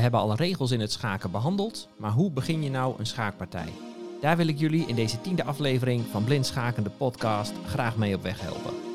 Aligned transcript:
hebben 0.00 0.20
alle 0.20 0.34
regels 0.34 0.70
in 0.70 0.80
het 0.80 0.92
schaken 0.92 1.30
behandeld, 1.30 1.88
maar 1.96 2.10
hoe 2.10 2.30
begin 2.30 2.62
je 2.62 2.70
nou 2.70 2.94
een 2.98 3.06
schaakpartij? 3.06 3.72
Daar 4.20 4.36
wil 4.36 4.48
ik 4.48 4.58
jullie 4.58 4.86
in 4.86 4.94
deze 4.94 5.20
tiende 5.20 5.44
aflevering 5.44 6.04
van 6.10 6.24
Blind 6.24 6.46
Schaken 6.46 6.82
de 6.82 6.90
podcast 6.90 7.52
graag 7.66 7.96
mee 7.96 8.14
op 8.14 8.22
weg 8.22 8.40
helpen. 8.40 8.89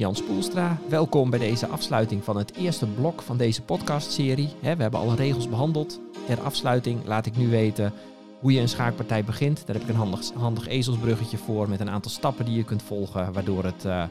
Is 0.00 0.02
Jan. 0.02 0.78
Welkom 0.88 1.30
bij 1.30 1.38
deze 1.38 1.66
afsluiting 1.66 2.24
van 2.24 2.36
het 2.36 2.56
eerste 2.56 2.86
blok 2.86 3.22
van 3.22 3.36
deze 3.36 3.62
podcastserie. 3.62 4.48
We 4.60 4.66
hebben 4.66 5.00
alle 5.00 5.14
regels 5.14 5.48
behandeld. 5.48 6.00
Ter 6.26 6.40
afsluiting 6.40 7.04
laat 7.04 7.26
ik 7.26 7.36
nu 7.36 7.48
weten 7.48 7.92
hoe 8.40 8.52
je 8.52 8.60
een 8.60 8.68
schaakpartij 8.68 9.24
begint. 9.24 9.66
Daar 9.66 9.76
heb 9.76 9.88
ik 9.88 9.94
een 9.94 10.18
handig, 10.36 10.68
ezelsbruggetje 10.68 11.36
voor 11.36 11.68
met 11.68 11.80
een 11.80 11.90
aantal 11.90 12.10
stappen 12.10 12.44
die 12.44 12.56
je 12.56 12.64
kunt 12.64 12.82
volgen, 12.82 13.32
waardoor 13.32 13.64
het 13.64 13.84
eh, 13.84 14.04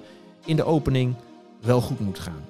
in 0.46 0.56
de 0.56 0.64
opening 0.64 1.16
wel 1.62 1.82
goed 1.82 2.00
moet 2.00 2.20
gaan. 2.20 2.46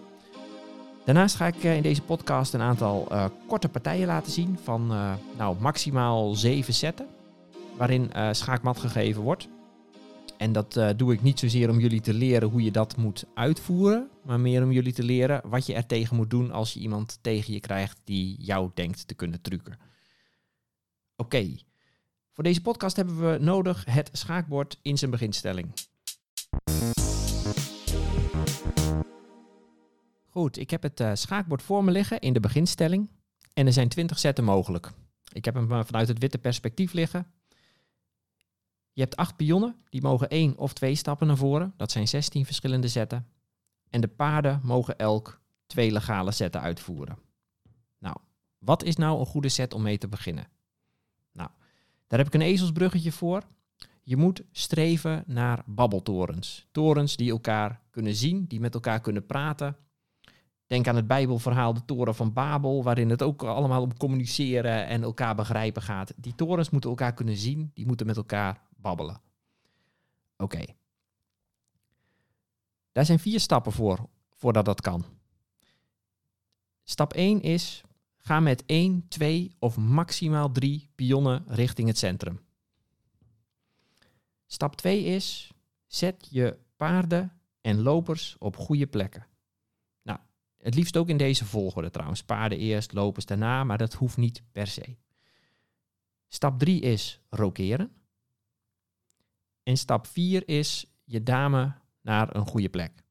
Daarnaast 1.04 1.35
ga 1.35 1.48
ik 1.48 1.63
eh, 1.63 1.76
in 1.76 1.81
deze 1.81 2.02
podcast 2.02 2.54
een 2.54 2.62
aantal 2.62 3.07
eh, 3.09 3.26
korte 3.48 3.70
partijen 3.70 4.07
laten 4.07 4.31
zien 4.31 4.59
van 4.63 4.93
nou, 5.38 5.55
maximaal 5.59 6.35
zeven 6.35 6.73
setten, 6.73 7.07
waarin 7.77 8.12
schaakmat 8.31 8.79
gegeven 8.79 9.21
wordt. 9.21 9.48
En 10.38 10.52
dat 10.52 10.77
eh, 10.77 10.89
doe 10.95 11.13
ik 11.13 11.21
niet 11.21 11.39
zozeer 11.39 11.70
om 11.70 11.80
jullie 11.80 12.02
te 12.02 12.13
leren 12.13 12.49
hoe 12.49 12.63
je 12.63 12.71
dat 12.71 12.98
moet 12.98 13.26
uitvoeren, 13.34 14.09
maar 14.23 14.39
meer 14.39 14.63
om 14.63 14.71
jullie 14.71 14.93
te 14.93 15.03
leren 15.03 15.49
wat 15.49 15.66
je 15.66 15.73
er 15.73 15.85
tegen 15.85 16.16
moet 16.16 16.30
doen 16.30 16.52
als 16.52 16.73
je 16.73 16.80
iemand 16.80 17.20
tegen 17.21 17.53
je 17.53 17.59
krijgt 17.59 18.01
die 18.04 18.35
jou 18.40 18.71
denkt 18.73 19.07
te 19.07 19.13
kunnen 19.13 19.41
trucken. 19.41 19.77
Oké, 21.15 21.55
voor 22.34 22.43
deze 22.43 22.62
podcast 22.62 22.95
hebben 22.95 23.32
we 23.32 23.37
nodig 23.41 23.85
het 23.85 24.10
schaakbord 24.12 24.79
in 24.82 24.98
zijn 24.98 25.12
beginstelling. 25.12 25.73
Goed, 30.29 30.57
ik 30.57 30.70
heb 30.70 30.82
het 30.82 30.99
eh, 30.99 31.12
schaakbord 31.13 31.62
voor 31.62 31.84
me 31.84 31.91
liggen 31.91 32.20
in 32.20 32.34
de 32.34 32.40
beginstelling 32.40 33.10
en 33.54 33.65
er 33.65 33.73
zijn 33.73 33.90
20 33.90 34.20
zetten 34.20 34.43
mogelijk. 34.43 34.91
Ik 35.34 35.45
heb 35.45 35.54
hem 35.54 35.71
eh, 35.71 35.79
vanuit 35.85 36.07
het 36.07 36.20
witte 36.20 36.38
perspectief 36.38 36.93
liggen. 36.93 37.27
Je 38.96 39.01
hebt 39.01 39.15
acht 39.15 39.35
pionnen, 39.35 39.76
die 39.90 40.01
mogen 40.01 40.29
één 40.29 40.57
of 40.57 40.74
twee 40.74 40.96
stappen 40.96 41.27
naar 41.27 41.38
voren. 41.38 41.74
Dat 41.77 41.91
zijn 41.91 42.07
16 42.07 42.46
verschillende 42.46 42.88
zetten. 42.88 43.27
En 43.90 44.01
de 44.01 44.07
paarden 44.07 44.60
mogen 44.63 44.98
elk 44.98 45.41
twee 45.68 45.91
legale 45.91 46.32
zetten 46.32 46.62
uitvoeren. 46.62 47.18
Nou, 47.98 48.16
wat 48.57 48.84
is 48.84 48.96
nou 48.96 49.20
een 49.20 49.26
goede 49.26 49.49
set 49.49 49.73
om 49.73 49.82
mee 49.82 49.98
te 49.98 50.07
beginnen? 50.07 50.48
Nou, 51.32 51.49
daar 52.07 52.20
heb 52.20 52.27
ik 52.27 52.34
een 52.34 52.41
ezelsbruggetje 52.41 53.12
voor. 53.12 53.43
Je 54.04 54.18
moet 54.18 54.43
streven 54.51 55.23
naar 55.27 55.63
babbeltorens. 55.66 56.68
Torens 56.71 57.16
die 57.16 57.32
elkaar 57.32 57.82
kunnen 57.90 58.16
zien, 58.16 58.46
die 58.48 58.60
met 58.60 58.73
elkaar 58.73 59.01
kunnen 59.01 59.26
praten. 59.26 59.76
Denk 60.68 60.88
aan 60.88 60.96
het 60.96 61.07
Bijbelverhaal, 61.07 61.73
de 61.73 61.85
toren 61.85 62.16
van 62.16 62.34
Babel, 62.34 62.84
waarin 62.84 63.10
het 63.10 63.21
ook 63.21 63.43
allemaal 63.43 63.82
om 63.82 63.98
communiceren 63.98 64.88
en 64.88 65.03
elkaar 65.03 65.35
begrijpen 65.35 65.81
gaat. 65.81 66.13
Die 66.16 66.35
torens 66.35 66.69
moeten 66.69 66.90
elkaar 66.90 67.13
kunnen 67.13 67.38
zien, 67.38 67.72
die 67.73 67.85
moeten 67.85 68.06
met 68.06 68.18
elkaar 68.18 68.62
babbelen. 68.86 69.22
Oké. 70.38 70.66
Daar 72.91 73.06
zijn 73.06 73.19
vier 73.19 73.40
stappen 73.40 73.72
voor, 73.72 74.09
voordat 74.36 74.66
dat 74.66 74.81
kan. 74.81 75.06
Stap 76.84 77.13
1 77.13 77.41
is, 77.41 77.81
ga 78.18 78.40
met 78.40 78.63
1, 78.66 79.08
2 79.08 79.56
of 79.59 79.78
maximaal 79.78 80.52
3 80.52 80.90
pionnen 80.96 81.44
richting 81.47 81.88
het 81.88 81.97
centrum. 81.97 82.40
Stap 84.45 84.75
2 84.75 85.03
is, 85.03 85.51
zet 85.88 86.28
je 86.29 86.57
paarden 86.75 87.40
en 87.62 87.81
lopers 87.81 88.35
op 88.40 88.57
goede 88.57 88.88
plekken. 88.88 89.28
Nou, 90.01 90.19
het 90.57 90.75
liefst 90.75 90.97
ook 90.97 91.09
in 91.09 91.18
deze 91.18 91.45
volgorde 91.45 91.90
trouwens. 91.90 92.24
Paarden 92.24 92.57
eerst, 92.57 92.94
lopers 92.94 93.25
daarna, 93.25 93.63
maar 93.63 93.78
dat 93.78 93.94
hoeft 93.94 94.18
niet 94.18 94.44
per 94.51 94.68
se. 94.68 94.95
Stap 96.28 96.59
3 96.59 96.81
is 96.81 97.22
rokeren. 97.29 98.04
En 99.65 99.77
stap 99.77 100.07
4 100.07 100.47
is 100.47 100.85
je 101.03 101.23
dame 101.23 101.73
naar 102.01 102.35
een 102.35 102.45
goede 102.47 102.69
plek. 102.69 103.03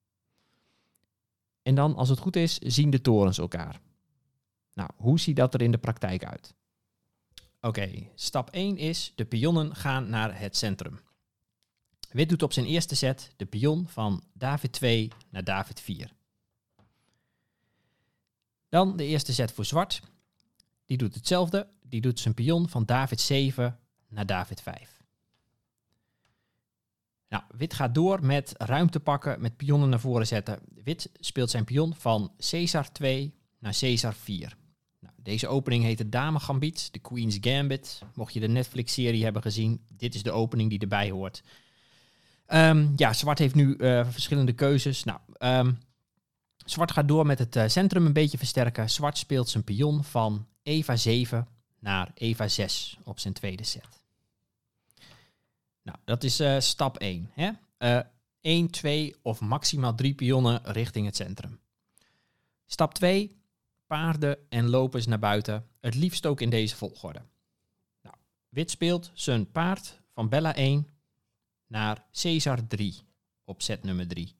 En 1.63 1.75
dan, 1.75 1.97
als 1.97 2.09
het 2.09 2.19
goed 2.19 2.37
is, 2.37 2.59
zien 2.59 2.91
de 2.91 3.01
torens 3.01 3.39
elkaar. 3.39 3.81
Nou, 4.73 4.91
hoe 4.97 5.21
ziet 5.21 5.37
dat 5.37 5.55
er 5.55 5.63
in 5.63 5.71
de 5.71 5.79
praktijk 5.79 6.25
uit? 6.25 6.55
Oké, 7.61 8.09
stap 8.15 8.51
1 8.51 8.77
is 8.77 9.13
de 9.15 9.25
pionnen 9.25 9.75
gaan 9.75 10.11
naar 10.11 10.39
het 10.39 10.57
centrum. 10.57 11.01
Wit 12.11 12.29
doet 12.29 12.43
op 12.43 12.53
zijn 12.53 12.67
eerste 12.67 12.97
set 12.97 13.33
de 13.37 13.47
pion 13.47 13.89
van 13.89 14.23
David 14.33 14.73
2 14.73 15.11
naar 15.31 15.45
David 15.45 15.81
4. 15.81 16.13
Dan 18.69 18.97
de 18.97 19.05
eerste 19.05 19.33
set 19.33 19.53
voor 19.53 19.65
zwart. 19.65 20.03
Die 20.85 20.97
doet 20.97 21.15
hetzelfde. 21.15 21.69
Die 21.83 22.01
doet 22.01 22.21
zijn 22.21 22.35
pion 22.35 22.69
van 22.69 22.85
David 22.85 23.21
7 23.21 23.79
naar 24.09 24.27
David 24.27 24.61
5. 24.61 24.94
Nou, 27.29 27.43
wit 27.57 27.75
gaat 27.75 27.95
door 27.95 28.25
met 28.25 28.55
ruimte 28.57 29.01
pakken, 29.01 29.41
met 29.41 29.57
pionnen 29.57 29.89
naar 29.89 30.01
voren 30.01 30.27
zetten. 30.27 30.59
Wit 30.85 31.11
speelt 31.21 31.51
zijn 31.51 31.65
pion 31.65 31.95
van 31.95 32.33
Caesar 32.51 32.93
2 32.93 33.35
naar 33.59 33.77
Caesar 33.79 34.15
4. 34.15 34.57
Nou, 35.01 35.15
deze 35.17 35.49
opening 35.49 35.85
heet 35.85 35.99
de 35.99 36.09
Dame 36.09 36.41
Gambit, 36.41 36.93
de 36.93 36.99
Queen's 36.99 37.39
Gambit. 37.41 38.03
Mocht 38.15 38.35
je 38.35 38.41
de 38.41 38.49
Netflix-serie 38.49 39.25
hebben 39.25 39.43
gezien, 39.43 39.81
dit 39.89 40.15
is 40.15 40.23
de 40.23 40.33
opening 40.33 40.71
die 40.71 40.79
erbij 40.79 41.11
hoort. 41.11 41.43
Ehm, 42.47 42.87
ja, 42.97 43.13
zwart 43.13 43.39
heeft 43.39 43.55
nu 43.55 43.77
eh, 43.77 44.07
verschillende 44.11 44.53
keuzes. 44.53 45.05
Nou, 45.05 45.19
ehm, 45.33 45.73
zwart 46.57 46.93
gaat 46.93 47.09
door 47.09 47.27
met 47.27 47.39
het 47.39 47.57
eh, 47.57 47.69
centrum 47.69 48.07
een 48.07 48.13
beetje 48.13 48.39
versterken. 48.39 48.91
Zwart 48.91 49.19
speelt 49.19 49.49
zijn 49.49 49.65
pion 49.65 50.05
van 50.05 50.47
Eva 50.63 50.97
7 50.97 51.49
naar 51.79 52.11
Eva 52.15 52.49
6 52.49 52.99
op 53.05 53.19
zijn 53.19 53.35
tweede 53.35 53.65
set. 53.65 54.04
Nou, 55.85 55.99
dat 56.05 56.25
is 56.25 56.41
eh, 56.41 56.61
stap 56.61 56.99
1. 56.99 57.31
Hè? 57.33 57.51
Eh 57.77 58.01
1, 58.41 58.71
2 58.71 59.17
of 59.23 59.41
maximaal 59.41 59.95
3 59.95 60.15
pionnen 60.15 60.61
richting 60.65 61.07
het 61.07 61.17
centrum. 61.17 61.61
Stap 62.67 62.95
2, 62.95 63.37
paarden 63.87 64.39
en 64.49 64.69
lopers 64.69 65.07
naar 65.07 65.19
buiten. 65.19 65.69
Het 65.81 65.95
liefst 65.95 66.27
ook 66.27 66.41
in 66.41 66.51
deze 66.51 66.77
volgorde. 66.77 67.23
Nou, 68.03 68.17
wit 68.49 68.71
speelt 68.71 69.11
zijn 69.15 69.51
paard 69.51 70.01
van 70.13 70.29
Bella 70.29 70.55
1 70.55 70.89
naar 71.67 72.05
Caesar 72.13 72.67
3 72.67 73.03
op 73.45 73.63
set 73.63 73.83
nummer 73.83 74.09
3. 74.09 74.35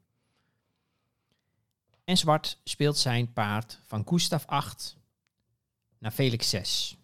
En 2.05 2.17
zwart 2.17 2.59
speelt 2.65 2.99
zijn 2.99 3.33
paard 3.33 3.81
van 3.87 4.09
Gustav 4.09 4.45
8 4.47 4.97
naar 5.99 6.11
Felix 6.13 6.49
6. 6.49 6.97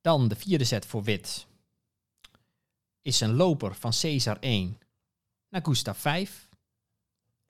Dan 0.00 0.28
de 0.28 0.36
vierde 0.36 0.64
set 0.64 0.86
voor 0.86 1.02
wit. 1.02 1.45
Is 3.06 3.20
een 3.20 3.34
loper 3.34 3.74
van 3.74 3.92
Caesar 4.00 4.36
1 4.40 4.78
naar 5.48 5.60
Gustav 5.64 5.98
5. 5.98 6.48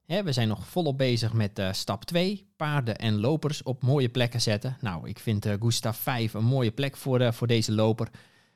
Hè, 0.06 0.22
we 0.22 0.32
zijn 0.32 0.48
nog 0.48 0.66
volop 0.66 0.98
bezig 0.98 1.32
met 1.32 1.58
uh, 1.58 1.72
stap 1.72 2.04
2. 2.04 2.48
Paarden 2.56 2.98
en 2.98 3.20
lopers 3.20 3.62
op 3.62 3.82
mooie 3.82 4.08
plekken 4.08 4.40
zetten. 4.40 4.76
Nou, 4.80 5.08
ik 5.08 5.18
vind 5.18 5.46
uh, 5.46 5.54
Gustav 5.60 5.98
5 5.98 6.34
een 6.34 6.44
mooie 6.44 6.70
plek 6.70 6.96
voor, 6.96 7.20
uh, 7.20 7.32
voor 7.32 7.46
deze 7.46 7.72
loper. 7.72 8.10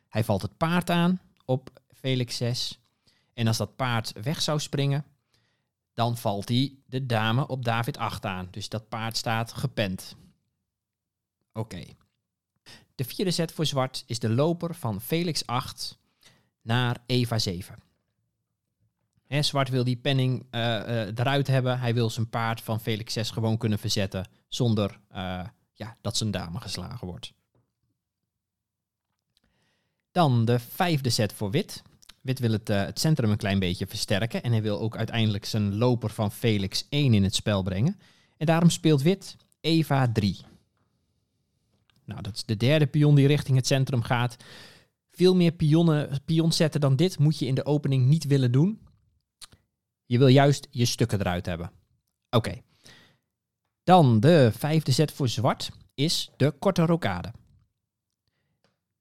Hij 0.09 0.25
valt 0.25 0.43
het 0.43 0.57
paard 0.57 0.91
aan 0.91 1.21
op 1.45 1.71
Felix 1.89 2.37
6. 2.37 2.81
En 3.35 3.47
als 3.47 3.57
dat 3.57 3.77
paard 3.77 4.13
weg 4.23 4.43
zou 4.43 4.61
springen, 4.61 5.05
dan 5.95 6.17
valt 6.17 6.49
hij 6.49 6.75
de 6.87 7.07
dame 7.07 7.47
op 7.47 7.65
David 7.65 7.97
8 7.97 8.25
aan. 8.25 8.49
Dus 8.51 8.69
dat 8.69 8.89
paard 8.89 9.17
staat 9.17 9.53
gepend. 9.53 10.17
Oké. 11.53 11.85
De 12.95 13.05
vierde 13.05 13.31
set 13.31 13.53
voor 13.53 13.67
zwart 13.67 14.05
is 14.07 14.19
de 14.19 14.31
loper 14.31 14.75
van 14.75 15.01
Felix 15.01 15.47
8 15.47 15.99
naar 16.71 16.97
Eva 17.07 17.39
7. 17.39 17.83
He, 19.27 19.43
zwart 19.43 19.69
wil 19.69 19.85
die 19.85 19.97
penning 19.97 20.47
uh, 20.51 20.61
uh, 20.61 21.07
eruit 21.07 21.47
hebben. 21.47 21.81
Hij 21.81 21.95
wil 21.95 22.11
zijn 22.11 22.29
paard 22.29 22.61
van 22.61 22.81
Felix 22.81 23.13
6 23.13 23.31
gewoon 23.31 23.59
kunnen 23.59 23.79
verzetten 23.79 24.29
zonder 24.49 25.01
uh, 25.15 25.45
ja, 25.75 25.97
dat 26.01 26.17
zijn 26.17 26.31
dame 26.31 26.61
geslagen 26.61 27.07
wordt. 27.07 27.33
Dan 30.11 30.45
de 30.45 30.59
vijfde 30.59 31.11
set 31.11 31.33
voor 31.33 31.51
wit. 31.51 31.83
Wit 32.21 32.39
wil 32.39 32.53
het, 32.53 32.69
het 32.69 32.99
centrum 32.99 33.31
een 33.31 33.37
klein 33.37 33.59
beetje 33.59 33.87
versterken 33.87 34.43
en 34.43 34.53
hij 34.53 34.63
wil 34.63 34.81
ook 34.81 34.97
uiteindelijk 34.97 35.45
zijn 35.45 35.77
loper 35.77 36.11
van 36.11 36.33
Felix 36.33 36.87
1 36.89 37.15
in 37.15 37.23
het 37.23 37.35
spel 37.35 37.63
brengen. 37.63 38.01
En 38.37 38.47
daarom 38.47 38.71
speelt 38.71 39.03
wit 39.03 39.37
Eva 39.61 40.13
3. 40.13 40.41
Nou, 42.05 42.23
dat 42.23 42.35
is 42.35 42.45
de 42.45 42.57
derde 42.57 42.87
pion 42.87 43.15
die 43.15 43.27
richting 43.27 43.57
het 43.57 43.67
centrum 43.67 44.03
gaat. 44.03 44.37
Veel 45.21 45.37
meer 45.37 45.53
pionnen, 45.53 46.23
pions 46.25 46.57
zetten 46.57 46.81
dan 46.81 46.97
dit 46.97 47.19
moet 47.19 47.39
je 47.39 47.47
in 47.47 47.55
de 47.55 47.65
opening 47.65 48.07
niet 48.07 48.25
willen 48.25 48.53
doen. 48.53 48.87
Je 50.07 50.19
wil 50.19 50.27
juist 50.27 50.67
je 50.71 50.85
stukken 50.85 51.21
eruit 51.21 51.47
hebben. 51.47 51.73
Oké. 52.31 52.63
Dan 53.85 54.21
de 54.21 54.51
vijfde 54.55 54.93
set 54.93 55.13
voor 55.13 55.29
zwart 55.29 55.71
is 55.95 56.31
de 56.37 56.51
korte 56.51 56.87
rokade. 56.87 57.33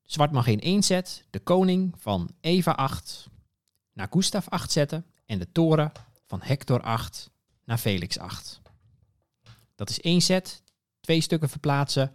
Zwart 0.04 0.31
mag 0.31 0.48
in 0.48 0.60
één 0.60 0.83
set 0.83 1.25
de 1.30 1.39
koning 1.39 1.94
van 1.98 2.36
Eva 2.42 2.71
8 2.71 3.30
naar 3.94 4.07
Gustav 4.10 4.48
8 4.48 4.71
zetten 4.71 5.06
en 5.25 5.39
de 5.39 5.51
toren 5.51 5.92
van 6.25 6.42
Hector 6.42 6.81
8 6.81 7.31
naar 7.63 7.77
Felix 7.77 8.18
8. 8.18 8.62
Dat 9.75 9.89
is 9.89 10.01
één 10.01 10.21
set, 10.21 10.63
twee 11.00 11.21
stukken 11.21 11.50
verplaatsen. 11.50 12.12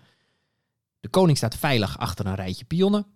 De 1.00 1.08
koning 1.08 1.36
staat 1.36 1.56
veilig 1.56 1.98
achter 1.98 2.26
een 2.26 2.34
rijtje 2.34 2.64
pionnen. 2.64 3.13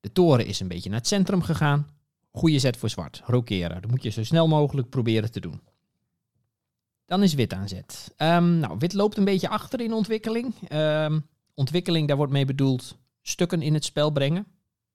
De 0.00 0.12
toren 0.12 0.46
is 0.46 0.60
een 0.60 0.68
beetje 0.68 0.88
naar 0.88 0.98
het 0.98 1.08
centrum 1.08 1.42
gegaan. 1.42 1.86
Goede 2.30 2.58
zet 2.58 2.76
voor 2.76 2.90
zwart, 2.90 3.22
rokeren. 3.24 3.82
Dat 3.82 3.90
moet 3.90 4.02
je 4.02 4.10
zo 4.10 4.24
snel 4.24 4.48
mogelijk 4.48 4.88
proberen 4.88 5.30
te 5.30 5.40
doen. 5.40 5.60
Dan 7.06 7.22
is 7.22 7.34
wit 7.34 7.52
aan 7.52 7.68
zet. 7.68 8.12
Ehm, 8.16 8.58
nou, 8.58 8.78
wit 8.78 8.92
loopt 8.92 9.16
een 9.16 9.24
beetje 9.24 9.48
achter 9.48 9.80
in 9.80 9.92
ontwikkeling. 9.92 10.54
Ehm, 10.68 11.20
ontwikkeling, 11.54 12.08
daar 12.08 12.16
wordt 12.16 12.32
mee 12.32 12.44
bedoeld 12.44 12.96
stukken 13.22 13.62
in 13.62 13.74
het 13.74 13.84
spel 13.84 14.10
brengen. 14.10 14.46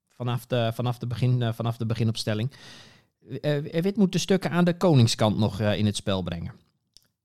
Vanaf 0.07 0.45
de, 0.45 0.71
vanaf 0.73 0.97
de, 0.97 1.07
begin, 1.07 1.41
uh, 1.41 1.53
vanaf 1.53 1.77
de 1.77 1.85
beginopstelling. 1.85 2.51
Uh, 3.21 3.81
wit 3.81 3.97
moet 3.97 4.11
de 4.11 4.17
stukken 4.17 4.51
aan 4.51 4.65
de 4.65 4.77
koningskant 4.77 5.38
nog 5.38 5.59
in 5.59 5.85
het 5.85 5.95
spel 5.95 6.21
brengen. 6.21 6.53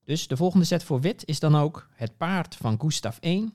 Dus 0.04 0.26
de 0.26 0.36
volgende 0.36 0.64
set 0.64 0.84
voor 0.84 1.00
wit 1.00 1.22
is 1.26 1.40
dan 1.40 1.56
ook 1.56 1.88
het 1.94 2.16
paard 2.16 2.56
van 2.56 2.80
Gustav 2.80 3.16
1 3.20 3.54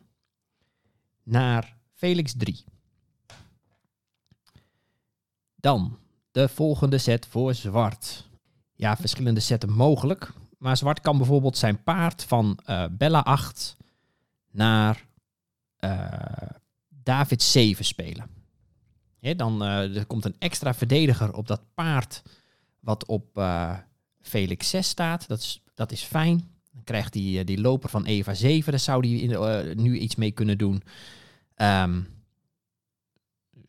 naar 1.23 1.77
Felix 1.93 2.33
3. 2.37 2.63
Dan 5.63 5.97
de 6.31 6.49
volgende 6.49 6.97
set 6.97 7.27
voor 7.29 7.53
zwart. 7.53 8.29
Ja, 8.75 8.97
verschillende 8.97 9.39
setten 9.39 9.71
mogelijk. 9.71 10.33
Maar 10.57 10.77
zwart 10.77 11.01
kan 11.01 11.17
bijvoorbeeld 11.17 11.57
zijn 11.57 11.83
paard 11.83 12.23
van 12.23 12.59
uh, 12.69 12.85
Bella 12.91 13.19
8 13.19 13.77
naar 14.51 15.05
uh, 15.79 16.11
David 16.89 17.43
7 17.43 17.85
spelen. 17.85 18.29
Dan 19.19 19.63
uh, 19.63 19.97
er 19.97 20.05
komt 20.05 20.25
een 20.25 20.35
extra 20.39 20.73
verdediger 20.73 21.33
op 21.33 21.47
dat 21.47 21.61
paard 21.73 22.21
wat 22.79 23.05
op 23.05 23.41
Felix 24.21 24.69
6 24.69 24.87
staat. 24.87 25.27
Dat 25.27 25.39
is, 25.39 25.63
dat 25.73 25.91
is 25.91 26.03
fijn. 26.03 26.37
Dan 26.71 26.83
krijgt 26.83 27.13
die, 27.13 27.43
die 27.43 27.61
loper 27.61 27.89
van 27.89 28.05
Eva 28.05 28.33
7, 28.33 28.71
daar 28.71 28.79
zou 28.79 29.07
in, 29.07 29.81
nu 29.83 29.97
iets 29.97 30.15
mee 30.15 30.31
kunnen 30.31 30.57
doen. 30.57 30.83
Um, 31.55 32.07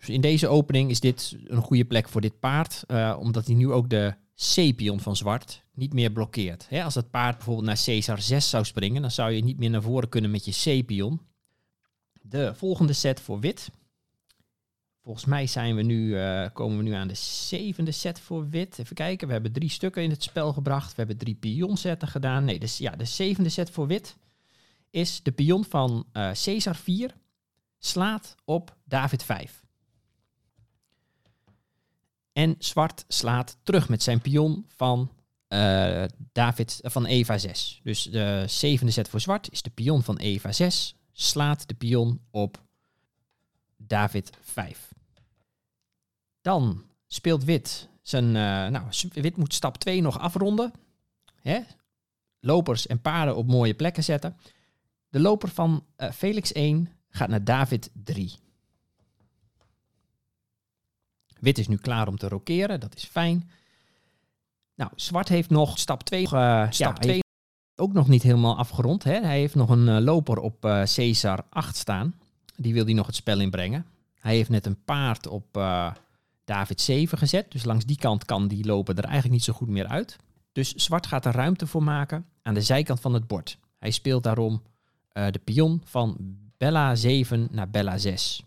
in 0.08 0.20
deze 0.20 0.48
opening 0.48 0.90
is 0.90 1.00
dit 1.00 1.36
een 1.44 1.62
goede 1.62 1.84
plek 1.84 2.08
voor 2.08 2.20
dit 2.20 2.38
paard, 2.38 2.84
uh, 2.88 3.16
omdat 3.18 3.46
hij 3.46 3.54
nu 3.54 3.72
ook 3.72 3.90
de 3.90 4.14
C-pion 4.36 5.00
van 5.00 5.16
zwart 5.16 5.62
niet 5.74 5.92
meer 5.92 6.10
blokkeert. 6.10 6.68
Als 6.84 6.94
het 6.94 7.10
paard 7.10 7.36
bijvoorbeeld 7.36 7.66
naar 7.66 7.82
Caesar 7.84 8.20
6 8.20 8.50
zou 8.50 8.64
springen, 8.64 9.02
dan 9.02 9.10
zou 9.10 9.30
je 9.30 9.44
niet 9.44 9.58
meer 9.58 9.70
naar 9.70 9.82
voren 9.82 10.08
kunnen 10.08 10.30
met 10.30 10.44
je 10.44 10.80
C-pion. 10.82 11.20
De 12.22 12.54
volgende 12.54 12.92
set 12.92 13.20
voor 13.20 13.40
wit. 13.40 13.70
Volgens 15.02 15.24
mij 15.24 15.46
zijn 15.46 15.76
we 15.76 15.82
nu, 15.82 16.06
uh, 16.06 16.46
komen 16.52 16.76
we 16.76 16.82
nu 16.82 16.92
aan 16.92 17.08
de 17.08 17.14
zevende 17.14 17.92
set 17.92 18.20
voor 18.20 18.48
wit. 18.48 18.78
Even 18.78 18.94
kijken, 18.94 19.26
we 19.26 19.32
hebben 19.32 19.52
drie 19.52 19.68
stukken 19.68 20.02
in 20.02 20.10
het 20.10 20.22
spel 20.22 20.52
gebracht. 20.52 20.88
We 20.88 20.94
hebben 20.96 21.16
drie 21.16 21.34
pionzetten 21.34 22.08
gedaan. 22.08 22.44
Nee, 22.44 22.58
dus 22.58 22.78
ja, 22.78 22.90
de 22.90 23.04
zevende 23.04 23.48
set 23.48 23.70
voor 23.70 23.86
wit 23.86 24.16
is 24.90 25.22
de 25.22 25.32
pion 25.32 25.64
van 25.64 26.06
uh, 26.12 26.30
Caesar 26.44 26.76
4 26.76 27.14
slaat 27.78 28.34
op 28.44 28.76
David 28.84 29.22
5. 29.22 29.63
En 32.34 32.54
zwart 32.58 33.04
slaat 33.08 33.56
terug 33.62 33.88
met 33.88 34.02
zijn 34.02 34.20
pion 34.20 34.66
van 34.76 35.10
uh, 35.48 36.04
David 36.32 36.78
van 36.82 37.06
Eva 37.06 37.38
6. 37.38 37.80
Dus 37.82 38.02
de 38.02 38.44
zevende 38.46 38.92
set 38.92 39.08
voor 39.08 39.20
zwart 39.20 39.50
is 39.50 39.62
de 39.62 39.70
pion 39.70 40.02
van 40.02 40.16
Eva 40.16 40.52
6. 40.52 40.94
Slaat 41.12 41.68
de 41.68 41.74
pion 41.74 42.20
op 42.30 42.62
David 43.76 44.30
5. 44.40 44.92
Dan 46.40 46.84
speelt 47.06 47.44
wit 47.44 47.88
zijn. 48.02 48.24
Uh, 48.24 48.32
nou, 48.32 48.84
wit 49.12 49.36
moet 49.36 49.54
stap 49.54 49.76
2 49.76 50.00
nog 50.00 50.18
afronden. 50.18 50.72
Hè? 51.42 51.60
Lopers 52.40 52.86
en 52.86 53.00
paarden 53.00 53.36
op 53.36 53.46
mooie 53.46 53.74
plekken 53.74 54.04
zetten. 54.04 54.36
De 55.08 55.20
loper 55.20 55.48
van 55.48 55.84
uh, 55.96 56.10
Felix 56.10 56.52
1 56.52 56.88
gaat 57.08 57.28
naar 57.28 57.44
David 57.44 57.90
3. 57.92 58.34
Wit 61.44 61.58
is 61.58 61.68
nu 61.68 61.76
klaar 61.76 62.08
om 62.08 62.16
te 62.16 62.28
rokeren, 62.28 62.80
dat 62.80 62.96
is 62.96 63.04
fijn. 63.04 63.50
Nou, 64.74 64.90
zwart 64.94 65.28
heeft 65.28 65.50
nog 65.50 65.78
stap 65.78 66.02
2 66.02 66.22
uh, 66.22 66.66
stap 66.70 67.02
ja, 67.02 67.20
ook 67.76 67.92
nog 67.92 68.08
niet 68.08 68.22
helemaal 68.22 68.56
afgerond. 68.56 69.04
Hè? 69.04 69.20
Hij 69.20 69.38
heeft 69.38 69.54
nog 69.54 69.68
een 69.68 69.88
uh, 69.88 69.98
loper 69.98 70.38
op 70.38 70.64
uh, 70.64 70.82
Caesar 70.82 71.44
8 71.50 71.76
staan. 71.76 72.14
Die 72.56 72.72
wil 72.72 72.84
hij 72.84 72.94
nog 72.94 73.06
het 73.06 73.14
spel 73.14 73.40
inbrengen. 73.40 73.86
Hij 74.20 74.34
heeft 74.34 74.50
net 74.50 74.66
een 74.66 74.84
paard 74.84 75.26
op 75.26 75.46
David 76.44 76.80
7 76.80 77.18
gezet. 77.18 77.50
Dus 77.50 77.64
langs 77.64 77.84
die 77.84 77.96
kant 77.96 78.24
kan 78.24 78.48
die 78.48 78.66
loper 78.66 78.98
er 78.98 79.04
eigenlijk 79.04 79.32
niet 79.34 79.44
zo 79.44 79.52
goed 79.52 79.68
meer 79.68 79.86
uit. 79.86 80.16
Dus 80.52 80.74
zwart 80.74 81.06
gaat 81.06 81.24
er 81.24 81.32
ruimte 81.32 81.66
voor 81.66 81.82
maken 81.82 82.26
aan 82.42 82.54
de 82.54 82.62
zijkant 82.62 83.00
van 83.00 83.14
het 83.14 83.26
bord. 83.26 83.58
Hij 83.78 83.90
speelt 83.90 84.22
daarom 84.22 84.62
de 85.12 85.40
pion 85.44 85.82
van 85.84 86.16
Bella 86.56 86.94
7 86.94 87.48
naar 87.50 87.70
Bella 87.70 87.98
6. 87.98 88.44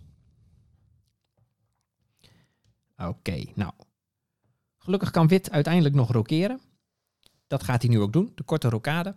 Oké, 2.97 3.43
nou. 3.55 3.71
Gelukkig 4.77 5.11
kan 5.11 5.27
wit 5.27 5.51
uiteindelijk 5.51 5.95
nog 5.95 6.11
rokeren. 6.11 6.61
Dat 7.47 7.63
gaat 7.63 7.81
hij 7.81 7.91
nu 7.91 7.99
ook 7.99 8.13
doen, 8.13 8.31
de 8.35 8.43
korte 8.43 8.69
rokade. 8.69 9.15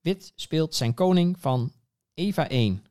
Wit 0.00 0.32
speelt 0.34 0.74
zijn 0.74 0.94
koning 0.94 1.40
van 1.40 1.72
Eva 2.14 2.48
1 2.48 2.84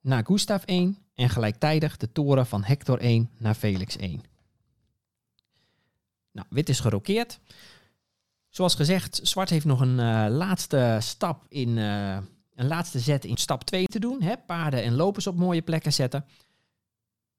naar 0.00 0.24
Gustav 0.24 0.64
1 0.64 0.98
en 1.14 1.30
gelijktijdig 1.30 1.96
de 1.96 2.12
toren 2.12 2.46
van 2.46 2.64
Hector 2.64 2.98
1 2.98 3.30
naar 3.38 3.54
Felix 3.54 3.96
1. 3.96 4.24
Nou, 6.32 6.46
wit 6.50 6.68
is 6.68 6.80
gerokeerd. 6.80 7.40
Zoals 8.48 8.74
gezegd, 8.74 9.20
zwart 9.22 9.50
heeft 9.50 9.64
nog 9.64 9.80
een 9.80 9.98
uh, 9.98 10.26
laatste 10.36 10.98
stap 11.00 11.44
in, 11.48 11.68
uh, 11.68 12.18
een 12.54 12.66
laatste 12.66 12.98
zet 12.98 13.24
in 13.24 13.36
stap 13.36 13.64
2 13.64 13.84
te 13.84 13.98
doen. 13.98 14.22
Hè? 14.22 14.36
Paarden 14.36 14.82
en 14.82 14.94
lopers 14.94 15.26
op 15.26 15.36
mooie 15.36 15.62
plekken 15.62 15.92
zetten. 15.92 16.24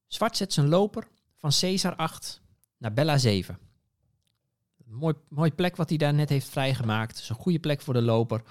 Zwart 0.07 0.37
zet 0.37 0.53
zijn 0.53 0.67
loper 0.67 1.07
van 1.37 1.51
Caesar 1.59 1.95
8 1.95 2.41
naar 2.77 2.93
Bella 2.93 3.17
7. 3.17 3.59
Mooi, 4.85 5.13
mooi 5.29 5.51
plek 5.51 5.75
wat 5.75 5.89
hij 5.89 5.97
daar 5.97 6.13
net 6.13 6.29
heeft 6.29 6.49
vrijgemaakt. 6.49 7.19
Is 7.19 7.29
een 7.29 7.35
goede 7.35 7.59
plek 7.59 7.81
voor 7.81 7.93
de 7.93 8.01
loper. 8.01 8.41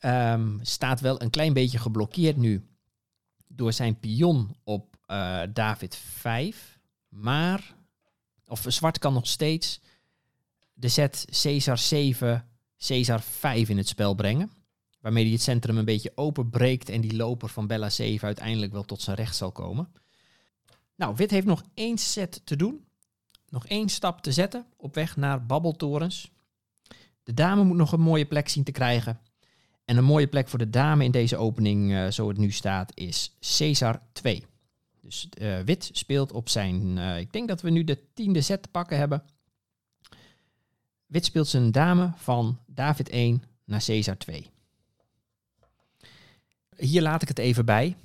Um, 0.00 0.58
staat 0.62 1.00
wel 1.00 1.22
een 1.22 1.30
klein 1.30 1.52
beetje 1.52 1.78
geblokkeerd 1.78 2.36
nu 2.36 2.68
door 3.46 3.72
zijn 3.72 3.98
pion 3.98 4.56
op 4.64 4.96
uh, 5.06 5.40
David 5.52 5.96
5. 5.96 6.78
Maar, 7.08 7.74
of 8.46 8.64
zwart 8.68 8.98
kan 8.98 9.12
nog 9.12 9.26
steeds 9.26 9.80
de 10.72 10.88
zet 10.88 11.24
Caesar 11.42 11.78
7, 11.78 12.48
Caesar 12.78 13.20
5 13.20 13.68
in 13.68 13.76
het 13.76 13.88
spel 13.88 14.14
brengen. 14.14 14.50
Waarmee 15.00 15.24
hij 15.24 15.32
het 15.32 15.42
centrum 15.42 15.78
een 15.78 15.84
beetje 15.84 16.12
openbreekt 16.14 16.88
en 16.88 17.00
die 17.00 17.16
loper 17.16 17.48
van 17.48 17.66
Bella 17.66 17.90
7 17.90 18.26
uiteindelijk 18.26 18.72
wel 18.72 18.84
tot 18.84 19.02
zijn 19.02 19.16
recht 19.16 19.36
zal 19.36 19.52
komen. 19.52 19.92
Nou, 20.98 21.14
wit 21.16 21.30
heeft 21.30 21.46
nog 21.46 21.62
één 21.74 21.98
set 21.98 22.40
te 22.44 22.56
doen. 22.56 22.86
Nog 23.48 23.66
één 23.66 23.88
stap 23.88 24.20
te 24.20 24.32
zetten 24.32 24.66
op 24.76 24.94
weg 24.94 25.16
naar 25.16 25.46
babbeltorens. 25.46 26.30
De 27.22 27.34
dame 27.34 27.64
moet 27.64 27.76
nog 27.76 27.92
een 27.92 28.00
mooie 28.00 28.26
plek 28.26 28.48
zien 28.48 28.64
te 28.64 28.72
krijgen. 28.72 29.20
En 29.84 29.96
een 29.96 30.04
mooie 30.04 30.26
plek 30.26 30.48
voor 30.48 30.58
de 30.58 30.70
dame 30.70 31.04
in 31.04 31.10
deze 31.10 31.36
opening, 31.36 31.90
uh, 31.90 32.10
zo 32.10 32.28
het 32.28 32.36
nu 32.36 32.50
staat, 32.50 32.92
is 32.94 33.36
Caesar 33.56 34.02
2. 34.12 34.44
Dus 35.00 35.28
uh, 35.40 35.60
wit 35.60 35.90
speelt 35.92 36.32
op 36.32 36.48
zijn, 36.48 36.96
uh, 36.96 37.18
ik 37.18 37.32
denk 37.32 37.48
dat 37.48 37.60
we 37.60 37.70
nu 37.70 37.84
de 37.84 38.12
tiende 38.14 38.40
set 38.40 38.62
te 38.62 38.68
pakken 38.68 38.98
hebben. 38.98 39.24
Wit 41.06 41.24
speelt 41.24 41.48
zijn 41.48 41.72
dame 41.72 42.12
van 42.16 42.58
David 42.66 43.08
1 43.08 43.42
naar 43.64 43.84
Caesar 43.84 44.16
2. 44.16 44.50
Hier 46.76 47.02
laat 47.02 47.22
ik 47.22 47.28
het 47.28 47.38
even 47.38 47.64
bij. 47.64 47.96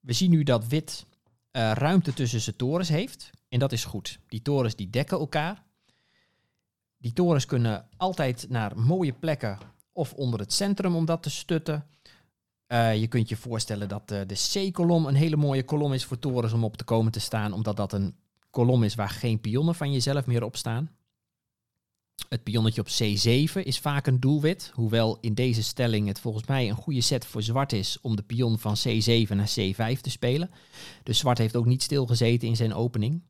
We 0.00 0.12
zien 0.12 0.30
nu 0.30 0.42
dat 0.42 0.66
wit 0.66 1.06
uh, 1.52 1.72
ruimte 1.72 2.12
tussen 2.12 2.40
zijn 2.40 2.56
torens 2.56 2.88
heeft. 2.88 3.30
En 3.48 3.58
dat 3.58 3.72
is 3.72 3.84
goed. 3.84 4.18
Die 4.28 4.42
torens 4.42 4.76
die 4.76 4.90
dekken 4.90 5.18
elkaar. 5.18 5.62
Die 6.98 7.12
torens 7.12 7.46
kunnen 7.46 7.88
altijd 7.96 8.46
naar 8.48 8.78
mooie 8.78 9.12
plekken 9.12 9.58
of 9.92 10.12
onder 10.12 10.40
het 10.40 10.52
centrum 10.52 10.94
om 10.94 11.04
dat 11.04 11.22
te 11.22 11.30
stutten. 11.30 11.86
Uh, 12.68 12.96
je 12.96 13.06
kunt 13.06 13.28
je 13.28 13.36
voorstellen 13.36 13.88
dat 13.88 14.12
uh, 14.12 14.20
de 14.26 14.68
C-kolom 14.70 15.06
een 15.06 15.14
hele 15.14 15.36
mooie 15.36 15.64
kolom 15.64 15.92
is 15.92 16.04
voor 16.04 16.18
torens 16.18 16.52
om 16.52 16.64
op 16.64 16.76
te 16.76 16.84
komen 16.84 17.12
te 17.12 17.20
staan, 17.20 17.52
omdat 17.52 17.76
dat 17.76 17.92
een 17.92 18.14
kolom 18.50 18.82
is 18.82 18.94
waar 18.94 19.08
geen 19.08 19.40
pionnen 19.40 19.74
van 19.74 19.92
jezelf 19.92 20.26
meer 20.26 20.44
op 20.44 20.56
staan. 20.56 20.97
Het 22.28 22.42
pionnetje 22.42 22.80
op 22.80 22.88
C7 22.88 23.62
is 23.62 23.78
vaak 23.78 24.06
een 24.06 24.20
doelwit, 24.20 24.70
hoewel 24.74 25.18
in 25.20 25.34
deze 25.34 25.62
stelling 25.62 26.06
het 26.06 26.20
volgens 26.20 26.46
mij 26.46 26.68
een 26.68 26.76
goede 26.76 27.00
set 27.00 27.26
voor 27.26 27.42
zwart 27.42 27.72
is 27.72 27.98
om 28.00 28.16
de 28.16 28.22
pion 28.22 28.58
van 28.58 28.76
C7 28.76 29.28
naar 29.28 29.52
C5 29.60 30.00
te 30.00 30.10
spelen. 30.10 30.50
Dus 31.02 31.18
zwart 31.18 31.38
heeft 31.38 31.56
ook 31.56 31.66
niet 31.66 31.82
stilgezeten 31.82 32.48
in 32.48 32.56
zijn 32.56 32.74
opening. 32.74 33.22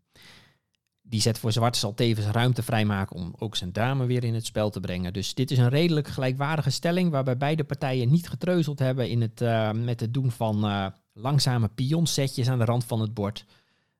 Die 1.03 1.21
zet 1.21 1.39
voor 1.39 1.53
zwart 1.53 1.77
zal 1.77 1.95
tevens 1.95 2.27
ruimte 2.27 2.63
vrijmaken 2.63 3.17
om 3.17 3.35
ook 3.39 3.57
zijn 3.57 3.73
dame 3.73 4.07
weer 4.07 4.25
in 4.25 4.35
het 4.35 4.47
spel 4.47 4.71
te 4.71 4.81
brengen. 4.81 5.13
Dus 5.13 5.35
dit 5.35 5.51
is 5.51 5.59
een 5.59 5.69
redelijk 5.69 6.09
gelijkwaardige 6.09 6.71
stelling 6.71 7.11
waarbij 7.11 7.37
beide 7.37 7.65
partijen 7.65 8.11
niet 8.11 8.29
getreuzeld 8.29 8.79
hebben 8.79 9.09
in 9.09 9.21
het, 9.21 9.41
uh, 9.41 9.73
met 9.73 10.01
het 10.01 10.15
doen 10.15 10.31
van 10.31 10.65
uh, 10.65 10.87
langzame 11.13 11.69
pionsetjes 11.69 12.49
aan 12.49 12.59
de 12.59 12.65
rand 12.65 12.85
van 12.85 13.01
het 13.01 13.15
bord. 13.15 13.45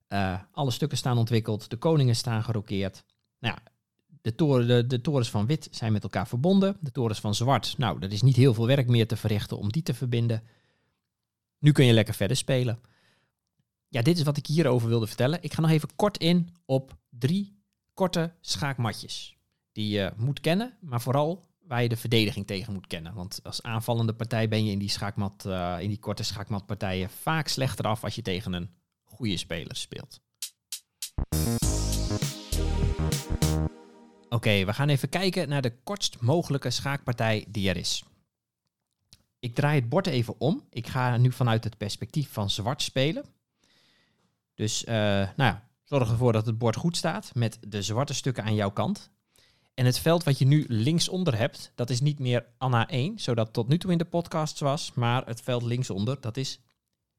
Uh, 0.09 0.35
alle 0.53 0.71
stukken 0.71 0.99
staan 0.99 1.19
ontwikkeld, 1.19 1.71
de 1.71 1.77
koningen 1.77 2.17
staan 2.17 2.45
gerokeerd. 2.45 3.05
Nou 3.39 3.55
ja, 3.55 3.73
de, 4.29 4.35
toren, 4.35 4.89
de, 4.89 5.01
torens 5.01 5.31
van 5.31 5.47
wit 5.47 5.69
zijn 5.71 5.93
met 5.93 6.03
elkaar 6.03 6.29
verbonden. 6.29 6.77
De 6.81 6.91
torens 6.91 7.21
van 7.21 7.35
zwart, 7.35 7.79
nou, 7.79 7.99
er 8.01 8.13
is 8.13 8.23
niet 8.23 8.37
heel 8.37 8.55
veel 8.55 8.67
werk 8.67 8.89
meer 8.89 9.07
te 9.07 9.17
verrichten 9.17 9.59
om 9.59 9.73
die 9.73 9.83
te 9.83 9.95
verbinden. 9.95 10.43
Nu 11.59 11.73
kun 11.73 11.85
je 11.85 11.93
lekker 11.93 12.15
verder 12.15 12.37
spelen. 12.37 12.81
Ja, 13.89 14.03
dit 14.03 14.17
is 14.17 14.23
wat 14.23 14.37
ik 14.37 14.47
hierover 14.47 14.89
wilde 14.89 15.07
vertellen. 15.07 15.43
Ik 15.43 15.53
ga 15.53 15.61
nog 15.61 15.71
even 15.71 15.89
kort 15.97 16.19
in 16.19 16.49
op 16.65 16.97
drie 17.11 17.57
korte 17.95 18.33
schaakmatjes. 18.41 19.37
Die 19.73 19.89
je 19.89 20.13
moet 20.17 20.41
kennen, 20.41 20.77
maar 20.81 21.01
vooral 21.01 21.45
waar 21.67 21.83
je 21.83 21.89
de 21.89 21.97
verdediging 21.97 22.47
tegen 22.47 22.73
moet 22.73 22.87
kennen. 22.87 23.15
Want 23.15 23.41
als 23.43 23.63
aanvallende 23.63 24.15
partij 24.15 24.49
ben 24.49 24.65
je 24.65 24.73
in 24.73 24.79
die, 24.79 24.91
schaakmat, 24.91 25.45
uh, 25.47 25.77
in 25.81 25.89
die 25.89 25.99
korte 25.99 26.23
schaakmatpartijen 26.23 27.11
vaak 27.11 27.49
slechter 27.49 27.85
af 27.85 28.05
als 28.05 28.15
je 28.15 28.23
tegen 28.23 28.53
een 28.53 28.71
goede 29.05 29.37
speler 29.37 29.77
speelt. 29.77 30.21
Oké, 34.29 34.65
we 34.65 34.73
gaan 34.73 34.89
even 34.89 35.09
kijken 35.09 35.49
naar 35.49 35.63
de 35.63 35.77
kortst 35.85 36.21
mogelijke 36.21 36.71
schaakpartij 36.71 37.45
die 37.49 37.69
er 37.69 37.77
is. 37.77 38.05
Ik 39.39 39.55
draai 39.55 39.81
het 39.81 39.89
bord 39.89 40.07
even 40.07 40.35
om. 40.41 40.65
Ik 40.71 40.87
ga 40.87 41.17
nu 41.17 41.33
vanuit 41.33 41.65
het 41.65 41.77
perspectief 41.77 42.33
van 42.33 42.51
zwart 42.51 42.83
spelen. 42.83 43.25
Dus 44.55 44.85
uh, 44.85 44.95
nou 44.95 45.33
ja, 45.37 45.69
zorg 45.85 46.11
ervoor 46.11 46.33
dat 46.33 46.47
het 46.47 46.59
bord 46.59 46.77
goed 46.77 46.97
staat 46.97 47.31
met 47.35 47.59
de 47.69 47.83
zwarte 47.83 48.15
stukken 48.15 48.45
aan 48.45 48.55
jouw 48.55 48.71
kant. 48.71 49.11
En 49.75 49.85
het 49.85 49.99
veld 49.99 50.25
wat 50.25 50.39
je 50.39 50.47
nu 50.47 50.65
linksonder 50.69 51.37
hebt, 51.37 51.73
dat 51.75 51.91
is 51.91 52.01
niet 52.01 52.19
meer 52.19 52.47
Anna 52.57 52.89
1, 52.89 53.19
zodat 53.19 53.53
tot 53.53 53.69
nu 53.69 53.79
toe 53.79 53.93
in 53.93 53.99
de 53.99 54.05
podcast 54.05 54.59
was, 54.59 54.93
maar 54.95 55.27
het 55.27 55.41
veld 55.41 55.63
linksonder, 55.63 56.21
dat 56.21 56.37
is 56.37 56.61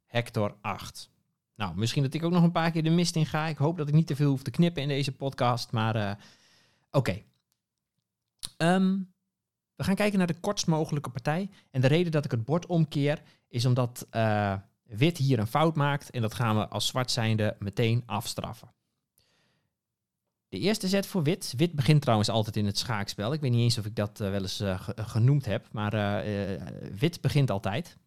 Hector 0.05 0.55
8. 0.61 1.09
Nou, 1.55 1.75
misschien 1.75 2.03
dat 2.03 2.13
ik 2.13 2.23
ook 2.23 2.31
nog 2.31 2.43
een 2.43 2.51
paar 2.51 2.71
keer 2.71 2.83
de 2.83 2.89
mist 2.89 3.15
in 3.15 3.25
ga. 3.25 3.47
Ik 3.47 3.57
hoop 3.57 3.77
dat 3.77 3.87
ik 3.87 3.93
niet 3.93 4.07
te 4.07 4.15
veel 4.15 4.29
hoef 4.29 4.43
te 4.43 4.51
knippen 4.51 4.81
in 4.81 4.87
deze 4.87 5.11
podcast, 5.11 5.71
maar 5.71 5.95
uh, 5.95 6.11
oké. 6.91 7.23
Um, 8.57 9.13
we 9.75 9.83
gaan 9.83 9.95
kijken 9.95 10.17
naar 10.17 10.27
de 10.27 10.39
kortst 10.39 10.67
mogelijke 10.67 11.09
partij. 11.09 11.49
En 11.71 11.81
de 11.81 11.87
reden 11.87 12.11
dat 12.11 12.25
ik 12.25 12.31
het 12.31 12.45
bord 12.45 12.65
omkeer, 12.65 13.21
is 13.47 13.65
omdat 13.65 14.07
uh, 14.11 14.55
wit 14.83 15.17
hier 15.17 15.39
een 15.39 15.47
fout 15.47 15.75
maakt. 15.75 16.09
En 16.09 16.21
dat 16.21 16.33
gaan 16.33 16.55
we 16.55 16.67
als 16.67 16.87
zwart 16.87 17.11
zijnde 17.11 17.55
meteen 17.59 18.03
afstraffen. 18.05 18.73
De 20.47 20.59
eerste 20.59 20.87
zet 20.87 21.05
voor 21.05 21.23
wit. 21.23 21.53
Wit 21.57 21.73
begint 21.73 22.01
trouwens 22.01 22.29
altijd 22.29 22.55
in 22.55 22.65
het 22.65 22.77
schaakspel. 22.77 23.33
Ik 23.33 23.41
weet 23.41 23.51
niet 23.51 23.61
eens 23.61 23.77
of 23.77 23.85
ik 23.85 23.95
dat 23.95 24.19
uh, 24.19 24.29
wel 24.29 24.41
eens 24.41 24.61
uh, 24.61 24.87
genoemd 24.95 25.45
heb, 25.45 25.67
maar 25.71 26.23
wit 26.95 27.21
begint 27.21 27.51
altijd. 27.51 27.97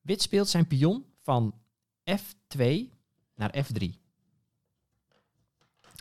Wit 0.00 0.22
speelt 0.22 0.48
zijn 0.48 0.66
pion 0.66 1.04
van 1.20 1.54
F2 2.10 2.64
naar 3.34 3.64
F3. 3.64 3.84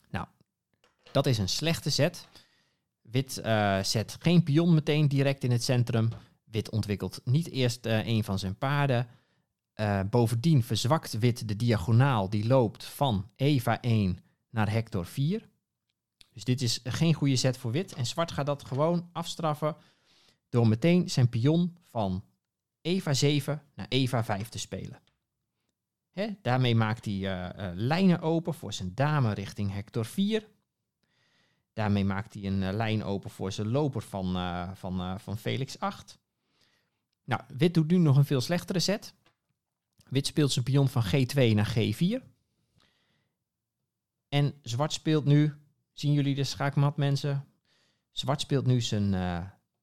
Nou, 0.10 0.28
dat 1.18 1.26
is 1.26 1.38
een 1.38 1.50
slechte 1.50 1.90
zet. 1.90 2.28
Wit 3.02 3.34
zet 3.82 4.16
geen 4.20 4.44
pion 4.44 4.74
meteen 4.74 5.08
direct 5.08 5.44
in 5.44 5.52
het 5.52 5.64
centrum. 5.64 6.10
Wit 6.44 6.70
ontwikkelt 6.70 7.22
niet 7.24 7.50
eerst 7.50 7.86
een 7.86 8.24
van 8.24 8.40
zijn 8.40 8.58
paarden. 8.58 9.08
bovendien 10.10 10.64
verzwakt 10.64 11.18
wit 11.18 11.48
de 11.48 11.56
diagonaal 11.56 12.30
die 12.30 12.48
loopt 12.48 12.86
van 12.86 13.30
Eva 13.36 13.82
1 13.82 14.20
naar 14.50 14.72
Hector 14.72 15.06
4. 15.06 15.50
Dus 16.34 16.44
dit 16.44 16.62
is 16.62 16.80
geen 16.84 17.14
goede 17.14 17.36
set 17.36 17.58
voor 17.58 17.72
wit. 17.72 17.94
En 17.94 18.06
zwart 18.06 18.32
gaat 18.32 18.46
dat 18.46 18.66
gewoon 18.66 19.10
afstraffen 19.12 19.76
door 20.50 20.68
meteen 20.68 21.10
zijn 21.10 21.30
pion 21.30 21.78
van 21.84 22.24
Eva 22.82 23.14
7 23.14 23.62
naar 23.76 23.86
Eva 23.90 24.24
5 24.24 24.50
te 24.50 24.60
spelen. 24.60 25.02
Daarmee 26.42 26.76
maakt 26.76 27.06
hij 27.06 27.54
lijnen 27.76 28.22
open 28.22 28.54
voor 28.54 28.74
zijn 28.74 28.92
dame 28.96 29.34
richting 29.34 29.74
Hector 29.74 30.06
4. 30.06 30.48
Daarmee 31.78 32.06
maakt 32.06 32.34
hij 32.34 32.44
een 32.44 32.62
uh, 32.62 32.72
lijn 32.72 33.04
open 33.04 33.30
voor 33.30 33.52
zijn 33.52 33.68
loper 33.68 34.02
van, 34.02 34.34
van, 34.76 35.20
van 35.20 35.38
Felix 35.38 35.80
8. 35.80 36.20
Nou, 37.24 37.42
wit 37.48 37.74
doet 37.74 37.88
nu 37.88 37.98
nog 37.98 38.18
een 38.18 38.26
veel 38.26 38.42
slechtere 38.42 38.80
set. 38.80 39.14
Wit 40.10 40.28
speelt 40.28 40.52
zijn 40.52 40.66
pion 40.66 40.88
van 40.88 41.06
G2 41.06 41.54
naar 41.54 41.76
G4. 41.78 42.24
En 44.30 44.54
zwart 44.62 44.94
speelt 44.94 45.26
nu, 45.26 45.54
zien 45.94 46.14
jullie 46.14 46.36
de 46.36 46.44
schaakmat 46.44 46.98
mensen? 46.98 47.48
Zwart 48.12 48.42
speelt 48.42 48.66
nu 48.66 48.82
zijn 48.82 49.12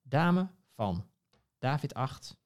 dame 0.03 0.49
van 0.75 1.07
David 1.59 1.95
8 1.95 2.37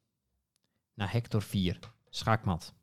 naar 0.95 1.13
Hector 1.13 1.43
4, 1.43 1.79
schaakmat. 2.09 2.75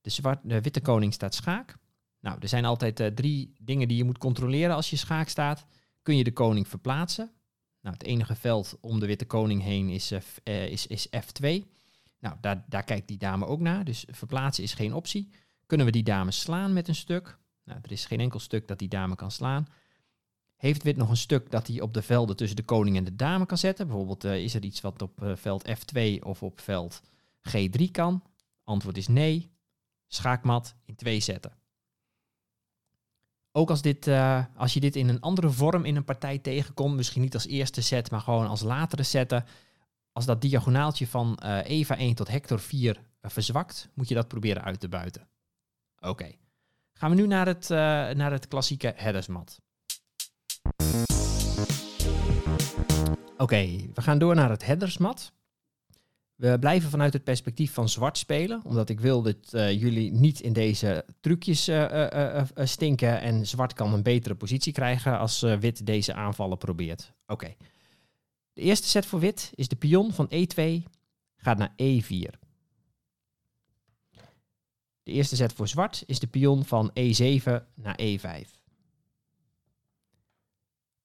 De, 0.00 0.10
zwart, 0.10 0.40
de 0.42 0.60
witte 0.60 0.80
koning 0.80 1.12
staat 1.12 1.34
schaak. 1.34 1.80
Nou, 2.22 2.36
er 2.40 2.48
zijn 2.48 2.64
altijd 2.64 3.00
uh, 3.00 3.06
drie 3.06 3.54
dingen 3.58 3.88
die 3.88 3.96
je 3.96 4.04
moet 4.04 4.18
controleren 4.18 4.74
als 4.74 4.90
je 4.90 4.96
schaak 4.96 5.28
staat. 5.28 5.66
Kun 6.02 6.16
je 6.16 6.24
de 6.24 6.32
koning 6.32 6.68
verplaatsen? 6.68 7.30
Nou, 7.80 7.94
het 7.94 8.04
enige 8.06 8.34
veld 8.34 8.78
om 8.80 9.00
de 9.00 9.06
witte 9.06 9.24
koning 9.24 9.62
heen 9.62 9.88
is, 9.88 10.12
uh, 10.12 10.66
is, 10.66 10.86
is 10.86 11.06
F2. 11.06 11.46
Nou, 12.18 12.36
daar, 12.40 12.64
daar 12.68 12.84
kijkt 12.84 13.08
die 13.08 13.18
dame 13.18 13.46
ook 13.46 13.60
naar. 13.60 13.84
Dus 13.84 14.04
verplaatsen 14.10 14.64
is 14.64 14.74
geen 14.74 14.94
optie. 14.94 15.30
Kunnen 15.66 15.86
we 15.86 15.92
die 15.92 16.02
dame 16.02 16.30
slaan 16.30 16.72
met 16.72 16.88
een 16.88 16.94
stuk? 16.94 17.38
Nou, 17.64 17.78
er 17.82 17.92
is 17.92 18.04
geen 18.04 18.20
enkel 18.20 18.38
stuk 18.38 18.68
dat 18.68 18.78
die 18.78 18.88
dame 18.88 19.14
kan 19.14 19.30
slaan. 19.30 19.66
Heeft 20.56 20.82
wit 20.82 20.96
nog 20.96 21.10
een 21.10 21.16
stuk 21.16 21.50
dat 21.50 21.66
hij 21.66 21.80
op 21.80 21.94
de 21.94 22.02
velden 22.02 22.36
tussen 22.36 22.56
de 22.56 22.64
koning 22.64 22.96
en 22.96 23.04
de 23.04 23.16
dame 23.16 23.46
kan 23.46 23.58
zetten? 23.58 23.86
Bijvoorbeeld 23.86 24.24
is 24.24 24.54
er 24.54 24.64
iets 24.64 24.80
wat 24.80 25.02
op 25.02 25.32
veld 25.34 25.68
F2 25.68 26.18
of 26.20 26.42
op 26.42 26.60
veld 26.60 27.02
G3 27.48 27.90
kan? 27.90 28.22
Antwoord 28.64 28.96
is 28.96 29.08
nee. 29.08 29.50
Schaakmat 30.06 30.74
in 30.84 30.94
twee 30.94 31.20
zetten. 31.20 31.61
Ook 33.52 33.70
als, 33.70 33.82
dit, 33.82 34.06
uh, 34.06 34.44
als 34.56 34.74
je 34.74 34.80
dit 34.80 34.96
in 34.96 35.08
een 35.08 35.20
andere 35.20 35.50
vorm 35.50 35.84
in 35.84 35.96
een 35.96 36.04
partij 36.04 36.38
tegenkomt, 36.38 36.96
misschien 36.96 37.22
niet 37.22 37.34
als 37.34 37.46
eerste 37.46 37.82
set, 37.82 38.10
maar 38.10 38.20
gewoon 38.20 38.46
als 38.46 38.62
latere 38.62 39.02
zetten. 39.02 39.44
Als 40.12 40.24
dat 40.24 40.40
diagonaaltje 40.40 41.06
van 41.06 41.38
Eva 41.64 41.96
1 41.96 42.14
tot 42.14 42.28
Hector 42.28 42.60
4 42.60 43.02
verzwakt, 43.22 43.88
moet 43.94 44.08
je 44.08 44.14
dat 44.14 44.28
proberen 44.28 44.62
uit 44.62 44.80
te 44.80 44.88
buiten. 44.88 45.28
Oké. 46.00 46.32
Gaan 46.92 47.10
we 47.10 47.16
nu 47.16 47.26
naar 47.26 47.46
het, 47.46 47.70
uh, 47.70 47.78
naar 48.10 48.32
het 48.32 48.48
klassieke 48.48 48.92
headersmat. 48.96 49.60
Oké, 53.36 53.66
we 53.94 54.02
gaan 54.02 54.18
door 54.18 54.34
naar 54.34 54.50
het 54.50 54.64
headersmat. 54.64 55.32
We 56.42 56.58
blijven 56.58 56.90
vanuit 56.90 57.12
het 57.12 57.24
perspectief 57.24 57.72
van 57.72 57.88
zwart 57.88 58.18
spelen, 58.18 58.60
omdat 58.64 58.88
ik 58.88 59.00
wil 59.00 59.22
dat 59.22 59.36
uh, 59.52 59.80
jullie 59.80 60.12
niet 60.12 60.40
in 60.40 60.52
deze 60.52 61.04
trucjes 61.20 61.68
uh, 61.68 62.42
stinken 62.54 63.20
en 63.20 63.46
zwart 63.46 63.72
kan 63.72 63.92
een 63.92 64.02
betere 64.02 64.34
positie 64.34 64.72
krijgen 64.72 65.18
als 65.18 65.40
wit 65.40 65.86
deze 65.86 66.14
aanvallen 66.14 66.58
probeert. 66.58 67.12
Oké. 67.26 67.54
De 68.52 68.60
eerste 68.60 68.88
set 68.88 69.06
voor 69.06 69.20
wit 69.20 69.50
is 69.54 69.68
de 69.68 69.76
pion 69.76 70.12
van 70.12 70.30
E2 70.34 70.62
gaat 71.36 71.58
naar 71.58 71.72
E4. 71.82 72.38
De 75.02 75.12
eerste 75.12 75.36
zet 75.36 75.52
voor 75.52 75.68
zwart 75.68 76.02
is 76.06 76.18
de 76.18 76.26
pion 76.26 76.64
van 76.64 76.90
E7 76.90 77.42
naar 77.74 77.98
E5. 78.02 78.48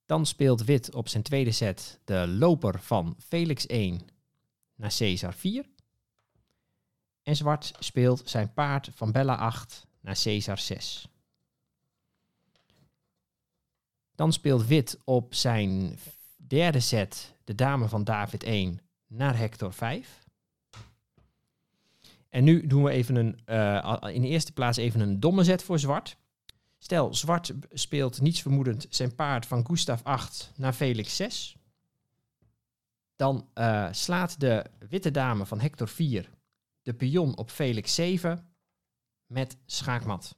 Dan 0.06 0.25
speelt 0.25 0.63
wit 0.63 0.96
op 0.96 1.08
zijn 1.08 1.24
tweede 1.24 1.51
set 1.51 2.00
de 2.03 2.27
loper 2.27 2.79
van 2.82 3.15
Felix 3.20 3.65
1 3.65 4.15
naar 4.77 4.96
Caesar 4.98 5.34
4. 5.34 5.65
En 7.24 7.36
zwart 7.36 7.74
speelt 7.79 8.22
zijn 8.25 8.53
paard 8.53 8.89
van 8.93 9.12
Bella 9.12 9.36
8 9.36 9.88
naar 10.00 10.19
Caesar 10.24 10.57
6. 10.57 11.07
Dan 14.15 14.34
speelt 14.34 14.65
wit 14.65 15.00
op 15.03 15.34
zijn 15.34 16.00
derde 16.36 16.79
set 16.79 17.36
de 17.43 17.55
dame 17.55 17.88
van 17.88 18.03
David 18.03 18.43
1 18.43 18.79
naar 19.07 19.38
Hector 19.38 19.74
5. 19.74 20.25
En 22.29 22.43
nu 22.43 22.67
doen 22.67 22.84
we 22.84 22.89
even 22.89 23.15
een, 23.15 23.39
uh, 23.46 23.98
in 24.13 24.22
de 24.22 24.27
eerste 24.27 24.51
plaats 24.51 24.77
even 24.77 25.00
een 25.00 25.19
domme 25.19 25.43
zet 25.43 25.63
voor 25.63 25.79
zwart. 25.79 26.17
Stel, 26.77 27.13
zwart 27.13 27.53
speelt 27.72 28.22
niets 28.22 28.41
vermoedend 28.41 28.86
zijn 28.89 29.15
paard 29.15 29.46
van 29.46 29.65
Gustav 29.65 30.01
8 30.03 30.51
naar 30.55 30.74
Felix 30.74 31.15
6. 31.15 31.56
Dan 33.17 33.50
uh, 33.55 33.88
slaat 33.91 34.39
de 34.39 34.65
witte 34.89 35.12
dame 35.12 35.45
van 35.45 35.59
Hector 35.59 35.88
4 35.88 36.29
de 36.81 36.93
pion 36.93 37.38
op 37.38 37.50
Felix 37.50 37.95
7 37.95 38.47
met 39.25 39.57
schaakmat. 39.65 40.36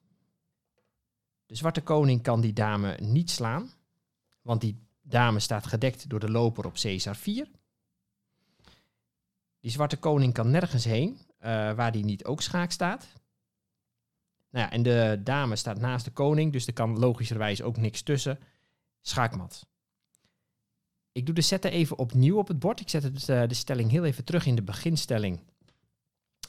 De 1.45 1.55
zwarte 1.55 1.81
koning 1.81 2.23
kan 2.23 2.41
die 2.41 2.53
dame 2.53 2.97
niet 3.01 3.29
slaan, 3.29 3.71
want 4.41 4.61
die 4.61 4.87
dame 5.01 5.39
staat 5.39 5.67
gedekt 5.67 6.09
door 6.09 6.19
de 6.19 6.31
loper 6.31 6.65
op 6.65 6.73
Caesar 6.73 7.15
4. 7.15 7.47
Die 9.59 9.71
zwarte 9.71 9.97
koning 9.97 10.33
kan 10.33 10.49
nergens 10.49 10.83
heen, 10.83 11.09
uh, 11.09 11.47
waar 11.73 11.91
die 11.91 12.03
niet 12.03 12.25
ook 12.25 12.41
schaak 12.41 12.71
staat. 12.71 13.07
Nou 14.49 14.65
ja, 14.65 14.71
en 14.71 14.83
de 14.83 15.21
dame 15.23 15.55
staat 15.55 15.79
naast 15.79 16.05
de 16.05 16.11
koning, 16.11 16.51
dus 16.51 16.67
er 16.67 16.73
kan 16.73 16.99
logischerwijs 16.99 17.61
ook 17.61 17.77
niks 17.77 18.01
tussen. 18.01 18.39
Schaakmat. 19.01 19.67
Ik 21.19 21.25
doe 21.25 21.35
de 21.35 21.41
zetten 21.41 21.71
even 21.71 21.97
opnieuw 21.97 22.37
op 22.37 22.47
het 22.47 22.59
bord. 22.59 22.79
Ik 22.79 22.89
zet 22.89 23.03
het, 23.03 23.29
uh, 23.29 23.47
de 23.47 23.53
stelling 23.53 23.91
heel 23.91 24.05
even 24.05 24.23
terug 24.23 24.45
in 24.45 24.55
de 24.55 24.61
beginstelling. 24.61 25.39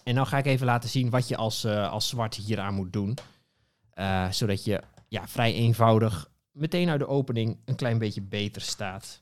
En 0.04 0.14
dan 0.14 0.26
ga 0.26 0.38
ik 0.38 0.46
even 0.46 0.66
laten 0.66 0.88
zien 0.88 1.10
wat 1.10 1.28
je 1.28 1.36
als, 1.36 1.64
uh, 1.64 1.90
als 1.90 2.08
zwart 2.08 2.34
hier 2.34 2.60
aan 2.60 2.74
moet 2.74 2.92
doen. 2.92 3.18
Uh, 3.94 4.30
zodat 4.30 4.64
je 4.64 4.82
ja, 5.08 5.28
vrij 5.28 5.54
eenvoudig 5.54 6.30
meteen 6.52 6.88
uit 6.88 6.98
de 6.98 7.06
opening 7.06 7.58
een 7.64 7.74
klein 7.74 7.98
beetje 7.98 8.22
beter 8.22 8.62
staat. 8.62 9.20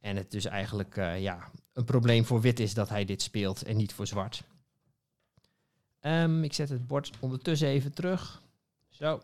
En 0.00 0.16
het 0.16 0.30
dus 0.30 0.44
eigenlijk 0.44 0.94
ja, 1.18 1.50
een 1.72 1.84
probleem 1.84 2.24
voor 2.24 2.40
wit 2.40 2.60
is 2.60 2.74
dat 2.74 2.88
hij 2.88 3.04
dit 3.04 3.22
speelt 3.22 3.62
en 3.62 3.76
niet 3.76 3.92
voor 3.94 4.06
zwart. 4.06 4.42
Um, 6.00 6.44
ik 6.44 6.52
zet 6.52 6.68
het 6.68 6.86
bord 6.86 7.10
ondertussen 7.20 7.68
even 7.68 7.94
terug. 7.94 8.42
Zo. 8.88 9.22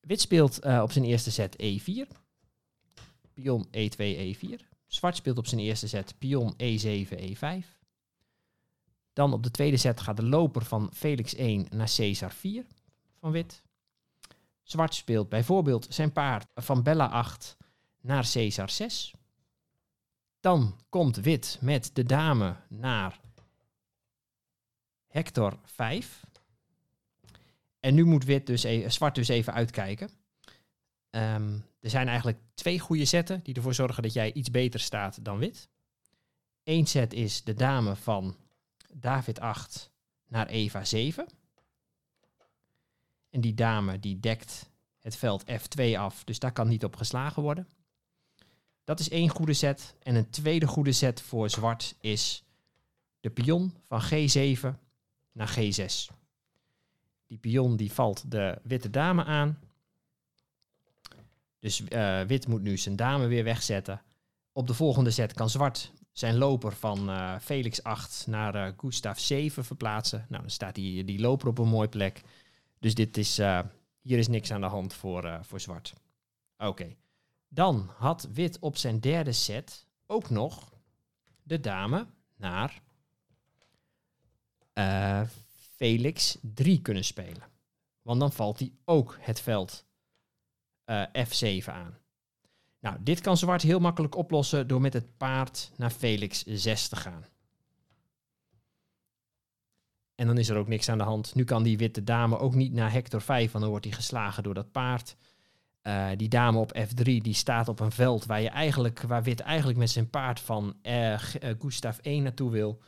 Wit 0.00 0.20
speelt 0.20 0.64
op 0.64 0.92
zijn 0.92 1.04
eerste 1.04 1.30
set 1.30 1.56
E4. 1.62 2.21
Pion 3.32 3.66
E2, 3.66 3.96
E4. 3.96 4.72
Zwart 4.86 5.16
speelt 5.16 5.38
op 5.38 5.46
zijn 5.46 5.60
eerste 5.60 5.88
set 5.88 6.18
pion 6.18 6.54
E7, 6.54 7.08
E5. 7.08 7.66
Dan 9.12 9.32
op 9.32 9.42
de 9.42 9.50
tweede 9.50 9.76
set 9.76 10.00
gaat 10.00 10.16
de 10.16 10.24
loper 10.24 10.64
van 10.64 10.90
Felix 10.94 11.34
1 11.34 11.66
naar 11.70 11.92
Caesar 11.96 12.32
4 12.32 12.64
van 13.18 13.30
wit. 13.30 13.62
Zwart 14.62 14.94
speelt 14.94 15.28
bijvoorbeeld 15.28 15.86
zijn 15.90 16.12
paard 16.12 16.46
van 16.54 16.82
Bella 16.82 17.06
8 17.06 17.56
naar 18.00 18.30
Caesar 18.32 18.70
6. 18.70 19.14
Dan 20.40 20.80
komt 20.88 21.16
wit 21.16 21.58
met 21.60 21.90
de 21.94 22.02
dame 22.02 22.56
naar 22.68 23.20
Hector 25.06 25.58
5. 25.64 26.24
En 27.80 27.94
nu 27.94 28.04
moet 28.04 28.24
wit 28.24 28.46
dus 28.46 28.64
e 28.64 28.88
zwart 28.88 29.14
dus 29.14 29.28
even 29.28 29.52
uitkijken. 29.52 30.10
Um, 31.14 31.64
er 31.80 31.90
zijn 31.90 32.08
eigenlijk 32.08 32.38
twee 32.54 32.78
goede 32.78 33.04
zetten 33.04 33.40
die 33.42 33.54
ervoor 33.54 33.74
zorgen 33.74 34.02
dat 34.02 34.12
jij 34.12 34.32
iets 34.32 34.50
beter 34.50 34.80
staat 34.80 35.24
dan 35.24 35.38
wit. 35.38 35.68
Eén 36.64 36.86
set 36.86 37.12
is 37.12 37.44
de 37.44 37.54
dame 37.54 37.96
van 37.96 38.36
David 38.92 39.40
8 39.40 39.90
naar 40.28 40.46
Eva 40.46 40.84
7. 40.84 41.26
En 43.30 43.40
die 43.40 43.54
dame 43.54 44.00
die 44.00 44.20
dekt 44.20 44.70
het 45.00 45.16
veld 45.16 45.44
F2 45.50 45.96
af, 45.96 46.24
dus 46.24 46.38
daar 46.38 46.52
kan 46.52 46.68
niet 46.68 46.84
op 46.84 46.96
geslagen 46.96 47.42
worden. 47.42 47.68
Dat 48.84 49.00
is 49.00 49.08
één 49.08 49.28
goede 49.28 49.52
set. 49.52 49.94
En 50.02 50.14
een 50.14 50.30
tweede 50.30 50.66
goede 50.66 50.92
set 50.92 51.20
voor 51.20 51.50
zwart 51.50 51.94
is 52.00 52.44
de 53.20 53.30
pion 53.30 53.74
van 53.86 54.02
G7 54.02 54.78
naar 55.32 55.58
G6. 55.58 56.14
Die 57.26 57.38
pion 57.38 57.76
die 57.76 57.92
valt 57.92 58.30
de 58.30 58.58
witte 58.62 58.90
dame 58.90 59.24
aan. 59.24 59.58
Dus 61.62 61.80
uh, 61.80 62.20
wit 62.20 62.46
moet 62.46 62.62
nu 62.62 62.76
zijn 62.76 62.96
dame 62.96 63.26
weer 63.26 63.44
wegzetten. 63.44 64.02
Op 64.52 64.66
de 64.66 64.74
volgende 64.74 65.10
set 65.10 65.32
kan 65.32 65.50
zwart 65.50 65.92
zijn 66.12 66.36
loper 66.36 66.72
van 66.72 67.10
uh, 67.10 67.38
Felix 67.38 67.82
8 67.82 68.26
naar 68.26 68.54
uh, 68.54 68.72
Gustav 68.76 69.18
7 69.18 69.64
verplaatsen. 69.64 70.26
Nou, 70.28 70.42
dan 70.42 70.50
staat 70.50 70.74
die, 70.74 71.04
die 71.04 71.20
loper 71.20 71.48
op 71.48 71.58
een 71.58 71.68
mooie 71.68 71.88
plek. 71.88 72.22
Dus 72.78 72.94
dit 72.94 73.16
is, 73.16 73.36
hier 74.00 74.18
is 74.18 74.28
niks 74.28 74.50
aan 74.50 74.60
de 74.60 74.66
hand 74.66 74.94
voor, 74.94 75.38
voor 75.42 75.60
zwart. 75.60 75.92
Oké. 76.58 76.96
Dan 77.48 77.90
had 77.96 78.28
wit 78.32 78.58
op 78.58 78.76
zijn 78.76 79.00
derde 79.00 79.32
set 79.32 79.86
ook 80.06 80.30
nog 80.30 80.72
de 81.42 81.60
dame 81.60 82.06
naar 82.36 82.82
Felix 85.76 86.38
3 86.40 86.82
kunnen 86.82 87.04
spelen. 87.04 87.42
Want 88.02 88.20
dan 88.20 88.32
valt 88.32 88.58
hij 88.58 88.72
ook 88.84 89.16
het 89.20 89.40
veld 89.40 89.84
uh, 90.92 91.24
F7 91.26 91.64
aan. 91.64 91.96
Nou, 92.82 92.96
dit 93.00 93.20
kan 93.20 93.36
zwart 93.36 93.62
heel 93.62 93.78
makkelijk 93.78 94.16
oplossen 94.16 94.68
door 94.68 94.80
met 94.80 94.92
het 94.92 95.16
paard 95.16 95.70
naar 95.76 95.90
Felix 95.90 96.44
6 96.44 96.88
te 96.88 96.96
gaan. 96.96 97.24
En 100.14 100.26
dan 100.26 100.38
is 100.38 100.48
er 100.48 100.56
ook 100.56 100.68
niks 100.68 100.88
aan 100.88 100.98
de 100.98 101.04
hand. 101.04 101.34
Nu 101.34 101.44
kan 101.44 101.62
die 101.62 101.78
witte 101.78 102.04
dame 102.04 102.38
ook 102.38 102.54
niet 102.54 102.72
naar 102.72 102.92
Hector 102.92 103.20
5, 103.20 103.50
want 103.50 103.60
dan 103.64 103.68
wordt 103.68 103.84
hij 103.84 103.94
geslagen 103.94 104.42
door 104.42 104.54
dat 104.54 104.72
paard. 104.72 105.16
Uh, 105.82 106.08
die 106.16 106.28
dame 106.28 106.58
op 106.58 106.78
F3 106.78 107.02
die 107.02 107.34
staat 107.34 107.68
op 107.68 107.80
een 107.80 107.92
veld 107.92 108.26
waar, 108.26 108.40
je 108.40 108.48
eigenlijk, 108.48 109.00
waar 109.00 109.22
wit 109.22 109.40
eigenlijk 109.40 109.78
met 109.78 109.90
zijn 109.90 110.10
paard 110.10 110.40
van 110.40 110.74
uh, 110.82 111.18
Gustav 111.58 111.98
1 111.98 112.22
naartoe 112.22 112.50
wil. 112.50 112.82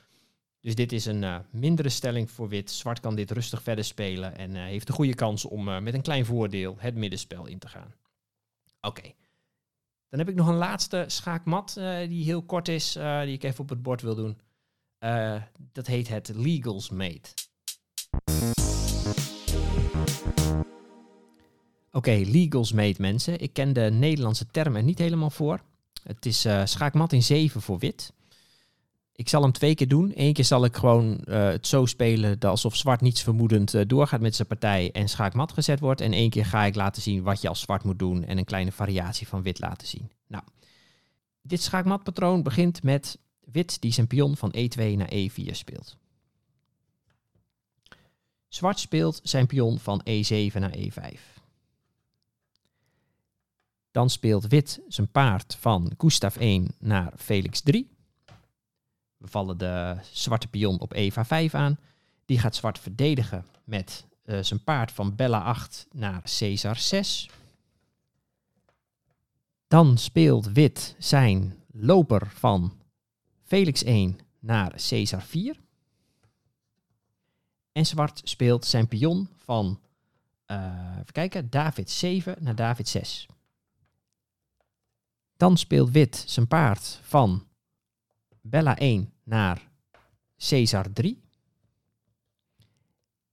Dus 0.60 0.74
dit 0.74 0.92
is 0.92 1.04
een 1.04 1.44
mindere 1.50 1.88
stelling 1.88 2.30
voor 2.30 2.48
wit. 2.48 2.70
Zwart 2.70 3.00
kan 3.00 3.14
dit 3.14 3.30
rustig 3.30 3.62
verder 3.62 3.84
spelen 3.84 4.36
en 4.36 4.54
heeft 4.54 4.86
de 4.86 4.92
goede 4.92 5.14
kans 5.14 5.44
om 5.44 5.82
met 5.82 5.94
een 5.94 6.02
klein 6.02 6.24
voordeel 6.24 6.76
het 6.78 6.94
middenspel 6.94 7.46
in 7.46 7.58
te 7.58 7.68
gaan. 7.68 7.94
Oké. 8.84 9.12
Dan 10.08 10.18
heb 10.18 10.28
ik 10.28 10.34
nog 10.34 10.48
een 10.48 10.54
laatste 10.54 11.04
schaakmat 11.06 11.74
die 12.08 12.24
heel 12.24 12.42
kort 12.42 12.68
is, 12.68 12.92
die 12.92 13.32
ik 13.32 13.42
even 13.42 13.60
op 13.60 13.68
het 13.68 13.82
bord 13.82 14.02
wil 14.02 14.14
doen. 14.14 14.40
dat 15.72 15.86
heet 15.86 16.08
het 16.08 16.28
Legals 16.34 16.90
Mate. 16.90 17.30
Oké, 21.90 22.22
Legals 22.26 22.72
Mate 22.72 23.00
mensen. 23.00 23.40
Ik 23.40 23.52
ken 23.52 23.72
de 23.72 23.90
Nederlandse 23.92 24.46
term 24.46 24.76
er 24.76 24.82
niet 24.82 24.98
helemaal 24.98 25.30
voor. 25.30 25.60
Het 26.02 26.26
is 26.26 26.46
schaakmat 26.64 27.12
in 27.12 27.22
7 27.22 27.60
voor 27.60 27.78
wit. 27.78 28.12
Ik 29.16 29.28
zal 29.28 29.42
hem 29.42 29.52
twee 29.52 29.74
keer 29.74 29.88
doen. 29.88 30.12
Eén 30.14 30.32
keer 30.32 30.44
zal 30.44 30.64
ik 30.64 30.76
gewoon 30.76 31.20
uh, 31.24 31.48
het 31.48 31.66
zo 31.66 31.86
spelen 31.86 32.38
dat 32.38 32.50
alsof 32.50 32.76
zwart 32.76 33.00
niets 33.00 33.22
vermoedend 33.22 33.74
uh, 33.74 33.82
doorgaat 33.86 34.20
met 34.20 34.34
zijn 34.34 34.48
partij 34.48 34.92
en 34.92 35.08
schaakmat 35.08 35.52
gezet 35.52 35.80
wordt. 35.80 36.00
En 36.00 36.12
één 36.12 36.30
keer 36.30 36.46
ga 36.46 36.64
ik 36.64 36.74
laten 36.74 37.02
zien 37.02 37.22
wat 37.22 37.40
je 37.40 37.48
als 37.48 37.60
zwart 37.60 37.84
moet 37.84 37.98
doen 37.98 38.24
en 38.24 38.38
een 38.38 38.44
kleine 38.44 38.72
variatie 38.72 39.28
van 39.28 39.42
wit 39.42 39.58
laten 39.60 39.86
zien. 39.88 40.10
Nou, 40.26 40.44
dit 41.42 41.62
schaakmatpatroon 41.62 42.42
begint 42.42 42.82
met 42.82 43.18
wit 43.40 43.80
die 43.80 43.92
zijn 43.92 44.06
pion 44.06 44.36
van 44.36 44.54
E2 44.56 44.96
naar 44.96 45.12
E4 45.12 45.50
speelt. 45.50 45.96
Zwart 48.48 48.78
speelt 48.78 49.20
zijn 49.22 49.46
pion 49.46 49.78
van 49.78 50.00
E7 50.10 50.58
naar 50.58 50.76
E5. 50.76 51.18
Dan 53.90 54.10
speelt 54.10 54.46
wit 54.46 54.80
zijn 54.88 55.10
paard 55.10 55.56
van 55.60 55.92
Gustav 55.98 56.36
1 56.36 56.74
naar 56.78 57.12
Felix 57.16 57.60
3. 57.60 57.93
We 59.24 59.30
vallen 59.30 59.58
de 59.58 59.96
zwarte 60.12 60.48
pion 60.48 60.80
op 60.80 60.92
Eva 60.92 61.24
5 61.24 61.54
aan. 61.54 61.78
Die 62.24 62.38
gaat 62.38 62.54
zwart 62.54 62.78
verdedigen 62.78 63.46
met 63.64 64.06
uh, 64.24 64.42
zijn 64.42 64.64
paard 64.64 64.92
van 64.92 65.14
Bella 65.14 65.42
8 65.42 65.86
naar 65.92 66.22
Caesar 66.38 66.76
6. 66.76 67.30
Dan 69.68 69.98
speelt 69.98 70.46
wit 70.46 70.94
zijn 70.98 71.54
loper 71.72 72.30
van 72.30 72.72
Felix 73.42 73.82
1 73.82 74.18
naar 74.38 74.70
Caesar 74.88 75.22
4. 75.22 75.56
En 77.72 77.86
zwart 77.86 78.20
speelt 78.24 78.64
zijn 78.64 78.88
pion 78.88 79.28
van 79.36 79.80
uh, 80.46 80.92
even 80.92 81.12
kijken, 81.12 81.50
David 81.50 81.90
7 81.90 82.36
naar 82.40 82.54
David 82.54 82.88
6. 82.88 83.26
Dan 85.36 85.56
speelt 85.56 85.90
wit 85.90 86.24
zijn 86.26 86.48
paard 86.48 86.98
van 87.02 87.46
Bella 88.40 88.76
1 88.76 89.12
naar 89.24 89.68
Caesar 90.36 90.92
3. 90.92 91.22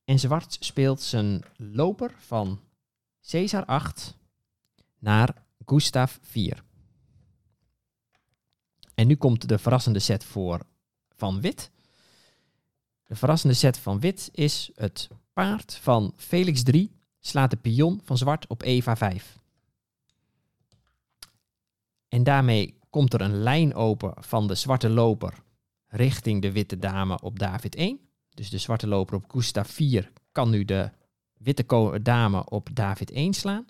En 0.03 0.19
zwart 0.19 0.57
speelt 0.59 1.01
zijn 1.01 1.43
loper 1.57 2.15
van 2.17 2.59
Caesar 3.29 3.65
8 3.65 4.17
naar 4.99 5.43
Gustav 5.65 6.17
4. 6.21 6.63
En 8.93 9.07
nu 9.07 9.15
komt 9.15 9.47
de 9.47 9.57
verrassende 9.57 9.99
set 9.99 10.23
voor 10.23 10.59
van 11.15 11.41
wit. 11.41 11.71
De 13.03 13.15
verrassende 13.15 13.55
set 13.55 13.77
van 13.77 13.99
wit 13.99 14.29
is 14.31 14.71
het 14.75 15.09
paard 15.33 15.75
van 15.75 16.13
Felix 16.15 16.63
3 16.63 16.91
slaat 17.19 17.49
de 17.49 17.57
pion 17.57 18.01
van 18.03 18.17
zwart 18.17 18.47
op 18.47 18.61
Eva 18.61 18.95
5. 18.95 19.39
En 22.07 22.23
daarmee 22.23 22.77
komt 22.89 23.13
er 23.13 23.21
een 23.21 23.43
lijn 23.43 23.73
open 23.73 24.13
van 24.17 24.47
de 24.47 24.55
zwarte 24.55 24.89
loper 24.89 25.43
richting 25.91 26.41
de 26.41 26.51
witte 26.51 26.79
dame 26.79 27.21
op 27.21 27.39
David 27.39 27.75
1. 27.75 27.99
Dus 28.29 28.49
de 28.49 28.57
zwarte 28.57 28.87
loper 28.87 29.15
op 29.15 29.31
Gustav 29.31 29.69
4 29.69 30.11
kan 30.31 30.49
nu 30.49 30.65
de 30.65 30.89
witte 31.37 31.99
dame 32.01 32.49
op 32.49 32.69
David 32.73 33.11
1 33.11 33.33
slaan. 33.33 33.65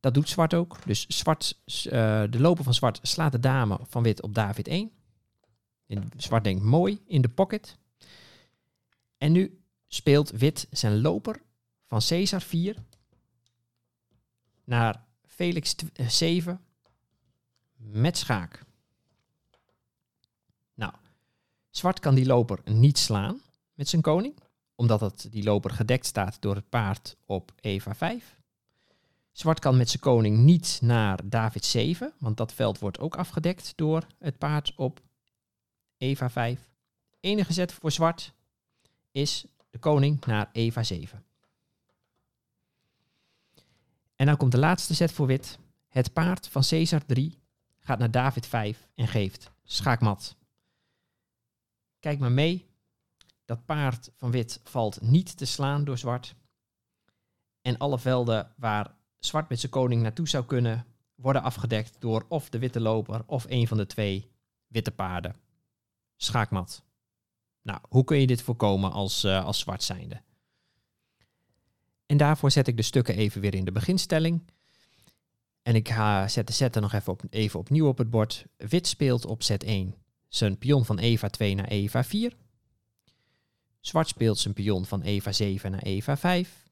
Dat 0.00 0.14
doet 0.14 0.28
zwart 0.28 0.54
ook. 0.54 0.78
Dus 0.86 1.06
zwart, 1.06 1.60
uh, 1.66 1.82
de 2.30 2.40
loper 2.40 2.64
van 2.64 2.74
zwart 2.74 2.98
slaat 3.02 3.32
de 3.32 3.40
dame 3.40 3.78
van 3.82 4.02
wit 4.02 4.22
op 4.22 4.34
David 4.34 4.68
1. 4.68 4.90
En 5.86 6.10
zwart 6.16 6.44
denkt 6.44 6.62
mooi 6.62 7.02
in 7.06 7.20
de 7.20 7.28
pocket. 7.28 7.78
En 9.18 9.32
nu 9.32 9.60
speelt 9.86 10.30
wit 10.30 10.66
zijn 10.70 11.00
loper 11.00 11.42
van 11.86 12.00
Caesar 12.08 12.42
4 12.42 12.76
naar 14.64 15.04
Felix 15.26 15.74
7 16.06 16.52
eh, 16.52 16.58
met 17.76 18.16
schaak. 18.18 18.66
Nou, 20.74 20.92
zwart 21.78 22.00
kan 22.00 22.14
die 22.14 22.26
loper 22.26 22.60
niet 22.64 22.98
slaan 22.98 23.40
met 23.74 23.88
zijn 23.88 24.02
koning. 24.02 24.34
omdat 24.74 25.00
het, 25.00 25.28
die 25.30 25.42
loper 25.42 25.70
gedekt 25.70 26.06
staat 26.06 26.36
door 26.40 26.54
het 26.54 26.68
paard 26.68 27.16
op 27.24 27.52
Eva 27.60 27.94
5. 27.94 28.36
Zwart 29.32 29.58
kan 29.58 29.76
met 29.76 29.88
zijn 29.88 30.02
koning 30.02 30.38
niet 30.38 30.78
naar 30.82 31.20
David 31.24 31.64
7, 31.64 32.12
want 32.18 32.36
dat 32.36 32.52
veld 32.52 32.78
wordt 32.78 32.98
ook 32.98 33.16
afgedekt 33.16 33.72
door 33.76 34.06
het 34.18 34.38
paard 34.38 34.72
op 34.76 35.00
Eva 35.96 36.30
5. 36.30 36.70
Enige 37.20 37.52
zet 37.52 37.72
voor 37.72 37.92
zwart 37.92 38.32
is 39.10 39.44
de 39.70 39.78
koning 39.78 40.24
naar 40.24 40.48
Eva 40.52 40.82
7. 40.82 41.24
En 44.16 44.26
dan 44.26 44.36
komt 44.36 44.52
de 44.52 44.58
laatste 44.58 44.94
zet 44.94 45.12
voor 45.12 45.26
wit. 45.26 45.58
Het 45.88 46.12
paard 46.12 46.48
van 46.48 46.62
Caesar 46.68 47.06
3 47.06 47.38
gaat 47.78 47.98
naar 47.98 48.10
David 48.10 48.46
5 48.46 48.88
en 48.94 49.08
geeft 49.08 49.50
schaakmat. 49.64 50.36
Kijk 52.00 52.18
maar 52.18 52.32
mee. 52.32 52.66
Dat 53.44 53.64
paard 53.64 54.10
van 54.16 54.30
wit 54.30 54.60
valt 54.64 55.00
niet 55.00 55.36
te 55.36 55.44
slaan 55.44 55.84
door 55.84 55.98
zwart. 55.98 56.34
En 57.60 57.78
alle 57.78 57.98
velden 57.98 58.52
waar 58.56 58.94
zwart 59.18 59.48
met 59.48 59.60
zijn 59.60 59.72
koning 59.72 60.02
naartoe 60.02 60.28
zou 60.28 60.44
kunnen, 60.44 60.86
worden 61.14 61.42
afgedekt 61.42 61.96
door 61.98 62.26
of 62.28 62.48
de 62.48 62.58
witte 62.58 62.80
loper 62.80 63.22
of 63.26 63.44
een 63.48 63.68
van 63.68 63.76
de 63.76 63.86
twee 63.86 64.30
witte 64.66 64.90
paarden. 64.90 65.36
Schaakmat. 66.16 66.82
Nou, 67.62 67.80
hoe 67.88 68.04
kun 68.04 68.20
je 68.20 68.26
dit 68.26 68.42
voorkomen 68.42 68.92
als, 68.92 69.24
uh, 69.24 69.44
als 69.44 69.58
zwart 69.58 69.82
zijnde? 69.82 70.22
En 72.06 72.16
daarvoor 72.16 72.50
zet 72.50 72.68
ik 72.68 72.76
de 72.76 72.82
stukken 72.82 73.16
even 73.16 73.40
weer 73.40 73.54
in 73.54 73.64
de 73.64 73.72
beginstelling. 73.72 74.50
En 75.62 75.74
ik 75.74 75.88
ga, 75.88 76.28
zet 76.28 76.46
de 76.46 76.52
zetten 76.52 76.82
nog 76.82 76.92
even, 76.92 77.12
op, 77.12 77.22
even 77.30 77.58
opnieuw 77.58 77.88
op 77.88 77.98
het 77.98 78.10
bord. 78.10 78.46
Wit 78.56 78.86
speelt 78.86 79.26
op 79.26 79.42
zet 79.42 79.62
1 79.62 79.94
zijn 80.28 80.58
pion 80.58 80.84
van 80.84 80.98
Eva 80.98 81.28
2 81.28 81.54
naar 81.54 81.68
Eva 81.68 82.04
4. 82.04 82.36
Zwart 83.80 84.08
speelt 84.08 84.38
zijn 84.38 84.54
pion 84.54 84.86
van 84.86 85.02
Eva 85.02 85.32
7 85.32 85.70
naar 85.70 85.82
Eva 85.82 86.16
5. 86.16 86.66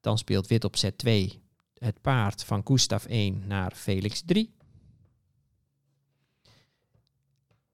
Dan 0.00 0.18
speelt 0.18 0.46
wit 0.46 0.64
op 0.64 0.76
zet 0.76 0.98
2 0.98 1.42
het 1.78 2.00
paard 2.00 2.44
van 2.44 2.60
Gustav 2.64 3.04
1 3.04 3.46
naar 3.46 3.72
Felix 3.74 4.22
3. 4.26 4.54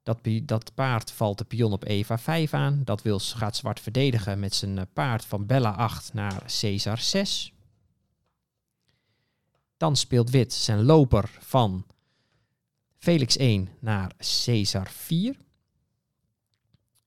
Dat, 0.03 0.19
dat, 0.43 0.73
paard 0.73 1.11
valt 1.11 1.37
de 1.37 1.43
pion 1.43 1.71
op 1.71 1.83
Eva 1.83 2.17
5 2.17 2.53
aan. 2.53 2.81
Dat 2.83 3.01
wil, 3.01 3.19
gaat 3.19 3.55
zwart 3.55 3.79
verdedigen 3.79 4.39
met 4.39 4.55
zijn 4.55 4.77
eh, 4.77 4.85
paard 4.93 5.25
van 5.25 5.45
Bella 5.45 5.71
8 5.71 6.13
naar 6.13 6.43
Caesar 6.59 6.97
6. 6.97 7.53
Dan 9.77 9.95
speelt 9.95 10.29
wit 10.29 10.53
zijn 10.53 10.83
loper 10.83 11.37
van 11.39 11.85
Felix 13.01 13.37
1 13.37 13.69
naar 13.79 14.11
Caesar 14.45 14.89
4. 14.91 15.35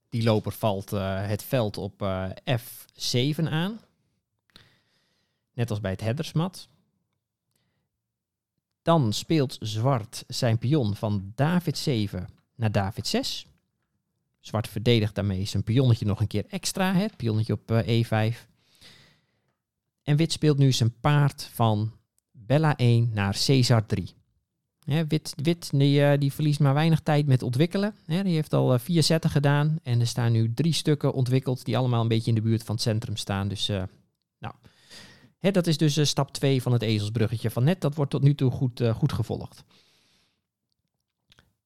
Die 0.09 0.23
loper 0.23 0.53
valt 0.53 0.93
uh, 0.93 1.27
het 1.27 1.43
veld 1.43 1.77
op 1.77 2.03
uh, 2.03 2.31
F7 2.61 3.43
aan. 3.45 3.81
Net 5.53 5.71
als 5.71 5.81
bij 5.81 5.91
het 5.91 6.01
headersmat. 6.01 6.69
Dan 8.83 9.13
speelt 9.13 9.57
zwart 9.61 10.25
zijn 10.27 10.59
pion 10.59 10.97
van 10.97 11.33
David 11.35 11.79
7 11.79 12.29
naar 12.55 12.73
David 12.73 13.07
6. 13.07 13.47
Zwart 14.41 14.69
verdedigt 14.69 15.15
daarmee 15.15 15.45
zijn 15.45 15.63
pionnetje 15.63 16.07
nog 16.07 16.21
een 16.21 16.27
keer 16.27 16.47
extra, 16.49 16.95
het 16.95 17.17
pionnetje 17.17 17.53
op 17.53 17.71
uh, 17.71 18.05
E5. 18.05 18.37
En 20.03 20.17
wit 20.17 20.33
speelt 20.33 20.59
nu 20.59 20.73
zijn 20.73 21.01
paard 21.01 21.43
van 21.53 21.93
Bella 22.31 22.77
1 22.77 23.11
naar 23.13 23.37
Caesar 23.47 23.87
3 23.87 24.15
wit 24.85 25.35
wit 25.43 25.71
die, 25.71 26.01
uh, 26.01 26.19
die 26.19 26.33
verliest 26.33 26.61
maar 26.61 26.75
weinig 26.75 27.01
tijd 27.01 27.27
met 27.27 27.43
ontwikkelen. 27.43 27.95
die 28.07 28.17
heeft 28.17 28.53
al 28.53 28.75
uh, 28.75 28.79
vier 28.79 29.03
zetten 29.03 29.31
gedaan. 29.31 29.79
En 29.83 30.01
er 30.01 30.07
staan 30.07 30.33
nu 30.33 30.55
drie 30.55 30.73
stukken 30.73 31.13
ontwikkeld 31.13 31.65
die 31.65 31.77
allemaal 31.77 32.01
een 32.01 32.09
beetje 32.09 32.29
in 32.29 32.35
de 32.35 32.43
buurt 32.43 32.63
van 32.63 32.75
het 32.75 32.85
centrum 32.85 33.17
staan. 33.17 33.49
Dus 33.49 33.69
uh, 33.69 33.83
nou, 34.39 34.55
dat 35.41 35.67
is 35.67 35.79
dus 35.79 36.09
stap 36.09 36.33
2 36.33 36.63
van 36.63 36.73
het 36.73 36.83
ezelsbruggetje 36.83 37.51
van 37.51 37.65
net. 37.65 37.81
Dat 37.81 37.95
wordt 37.95 38.11
tot 38.11 38.23
nu 38.23 38.35
toe 38.35 38.51
goed, 38.51 38.83
goed 38.95 39.13
gevolgd. 39.13 39.65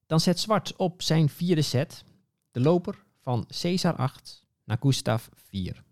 Dan 0.06 0.20
zet 0.20 0.40
zwart 0.40 0.76
op 0.76 1.02
zijn 1.02 1.28
vierde 1.28 1.62
set 1.62 2.04
de 2.50 2.60
loper 2.60 3.04
van 3.20 3.46
Caesar 3.60 3.96
8 3.96 4.46
naar 4.64 4.76
Gustav 4.80 5.26
4. 5.34 5.82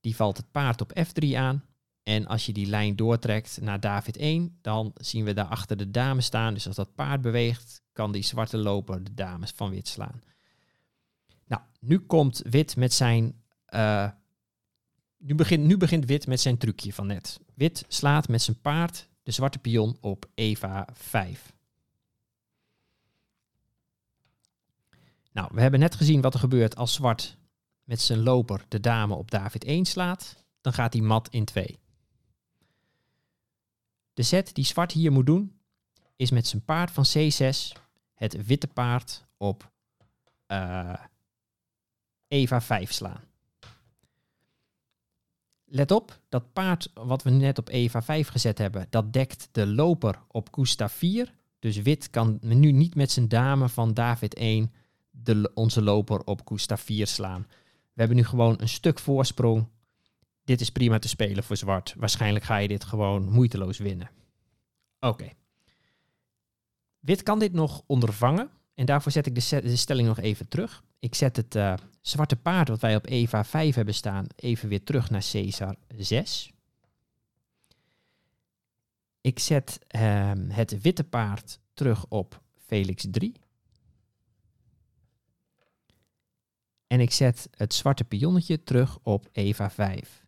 Die 0.00 0.16
valt 0.16 0.36
het 0.36 0.50
paard 0.50 0.80
op 0.80 0.92
F3 0.98 1.36
aan 1.36 1.64
en 2.02 2.26
als 2.26 2.46
je 2.46 2.52
die 2.52 2.66
lijn 2.66 2.96
doortrekt 2.96 3.60
naar 3.60 3.80
David 3.80 4.16
1, 4.16 4.58
dan 4.60 4.92
zien 4.94 5.24
we 5.24 5.34
daar 5.34 5.46
achter 5.46 5.76
de 5.76 5.90
dame 5.90 6.20
staan. 6.20 6.54
Dus 6.54 6.66
als 6.66 6.76
dat 6.76 6.94
paard 6.94 7.20
beweegt, 7.20 7.82
kan 7.92 8.12
die 8.12 8.22
zwarte 8.22 8.56
loper 8.56 9.04
de 9.04 9.14
dames 9.14 9.50
van 9.50 9.70
wit 9.70 9.88
slaan. 9.88 10.22
Nou, 11.46 11.62
nu 11.80 11.98
komt 11.98 12.42
wit 12.44 12.76
met 12.76 12.92
zijn. 12.92 13.42
Uh, 13.74 14.10
nu, 15.18 15.34
begint, 15.34 15.64
nu 15.64 15.76
begint 15.76 16.04
wit 16.04 16.26
met 16.26 16.40
zijn 16.40 16.58
trucje 16.58 16.92
van 16.92 17.06
net. 17.06 17.40
Wit 17.54 17.84
slaat 17.88 18.28
met 18.28 18.42
zijn 18.42 18.60
paard 18.60 19.08
de 19.22 19.30
zwarte 19.32 19.58
pion 19.58 19.96
op 20.00 20.26
Eva 20.34 20.88
5. 20.92 21.52
Nou, 25.32 25.50
we 25.52 25.60
hebben 25.60 25.80
net 25.80 25.94
gezien 25.94 26.20
wat 26.20 26.34
er 26.34 26.40
gebeurt 26.40 26.76
als 26.76 26.92
zwart 26.92 27.36
met 27.84 28.00
zijn 28.00 28.22
loper 28.22 28.64
de 28.68 28.80
dame 28.80 29.14
op 29.14 29.30
David 29.30 29.64
1 29.64 29.84
slaat. 29.84 30.44
Dan 30.60 30.72
gaat 30.72 30.92
hij 30.92 31.02
mat 31.02 31.28
in 31.28 31.44
2. 31.44 31.78
De 34.14 34.22
zet 34.22 34.54
die 34.54 34.64
zwart 34.64 34.92
hier 34.92 35.12
moet 35.12 35.26
doen, 35.26 35.60
is 36.16 36.30
met 36.30 36.46
zijn 36.46 36.64
paard 36.64 36.90
van 36.90 37.04
C6 37.16 37.80
het 38.14 38.46
witte 38.46 38.66
paard 38.66 39.24
op 39.36 39.70
uh, 40.48 40.94
Eva 42.28 42.60
5 42.60 42.92
slaan. 42.92 43.20
Let 45.64 45.90
op, 45.90 46.20
dat 46.28 46.52
paard 46.52 46.90
wat 46.94 47.22
we 47.22 47.30
net 47.30 47.58
op 47.58 47.68
Eva 47.68 48.02
5 48.02 48.28
gezet 48.28 48.58
hebben, 48.58 48.86
dat 48.90 49.12
dekt 49.12 49.48
de 49.52 49.66
loper 49.66 50.18
op 50.28 50.48
Gustav 50.52 50.92
4. 50.92 51.34
Dus 51.58 51.76
wit 51.76 52.10
kan 52.10 52.38
nu 52.40 52.72
niet 52.72 52.94
met 52.94 53.10
zijn 53.10 53.28
dame 53.28 53.68
van 53.68 53.94
David 53.94 54.34
1 54.34 54.72
de, 55.10 55.50
onze 55.54 55.82
loper 55.82 56.24
op 56.24 56.40
Gustav 56.44 56.80
4 56.80 57.06
slaan. 57.06 57.46
We 57.92 58.00
hebben 58.00 58.16
nu 58.16 58.24
gewoon 58.24 58.54
een 58.60 58.68
stuk 58.68 58.98
voorsprong 58.98 59.66
dit 60.44 60.60
is 60.60 60.70
prima 60.70 60.98
te 60.98 61.08
spelen 61.08 61.44
voor 61.44 61.56
zwart. 61.56 61.94
Waarschijnlijk 61.96 62.44
ga 62.44 62.56
je 62.56 62.68
dit 62.68 62.84
gewoon 62.84 63.30
moeiteloos 63.30 63.78
winnen. 63.78 64.10
Oké. 65.00 65.28
Wit 66.98 67.22
kan 67.22 67.38
dit 67.38 67.52
nog 67.52 67.82
ondervangen. 67.86 68.50
En 68.74 68.86
daarvoor 68.86 69.12
zet 69.12 69.26
ik 69.26 69.34
de, 69.34 69.60
de 69.62 69.76
stelling 69.76 70.08
nog 70.08 70.18
even 70.18 70.48
terug. 70.48 70.82
Ik 70.98 71.14
zet 71.14 71.36
het 71.36 71.54
uh, 71.54 71.74
zwarte 72.00 72.36
paard 72.36 72.68
wat 72.68 72.80
wij 72.80 72.96
op 72.96 73.06
Eva 73.06 73.44
5 73.44 73.74
hebben 73.74 73.94
staan 73.94 74.26
even 74.36 74.68
weer 74.68 74.82
terug 74.82 75.10
naar 75.10 75.24
Caesar 75.30 75.76
6. 75.96 76.52
Ik 79.20 79.38
zet 79.38 79.78
uh, 79.96 80.32
het 80.48 80.80
witte 80.80 81.04
paard 81.04 81.58
terug 81.74 82.06
op 82.08 82.42
Felix 82.66 83.06
3. 83.10 83.34
En 86.86 87.00
ik 87.00 87.10
zet 87.10 87.48
het 87.50 87.74
zwarte 87.74 88.04
pionnetje 88.04 88.62
terug 88.62 88.98
op 89.02 89.28
Eva 89.32 89.70
5. 89.70 90.19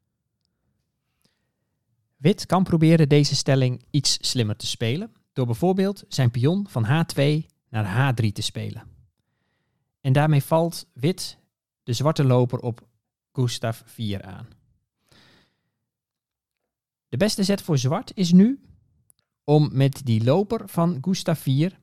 Wit 2.22 2.46
kan 2.46 2.64
proberen 2.64 3.08
deze 3.08 3.36
stelling 3.36 3.84
iets 3.90 4.18
slimmer 4.20 4.56
te 4.56 4.66
spelen 4.66 5.12
door 5.32 5.46
bijvoorbeeld 5.46 6.04
zijn 6.08 6.30
pion 6.30 6.66
van 6.68 6.84
H2 6.84 7.22
naar 7.68 8.14
H3 8.14 8.26
te 8.32 8.42
spelen. 8.42 8.82
En 10.00 10.12
daarmee 10.12 10.42
valt 10.42 10.86
wit 10.92 11.38
de 11.82 11.92
zwarte 11.92 12.24
loper 12.24 12.58
op 12.58 12.86
Gustav 13.32 13.80
4 13.84 14.22
aan. 14.22 14.48
De 17.08 17.16
beste 17.16 17.42
zet 17.42 17.62
voor 17.62 17.78
zwart 17.78 18.12
is 18.14 18.32
nu 18.32 18.60
om 19.44 19.68
met 19.72 20.00
die 20.04 20.24
loper 20.24 20.68
van 20.68 20.98
Gustav 21.00 21.40
4 21.40 21.78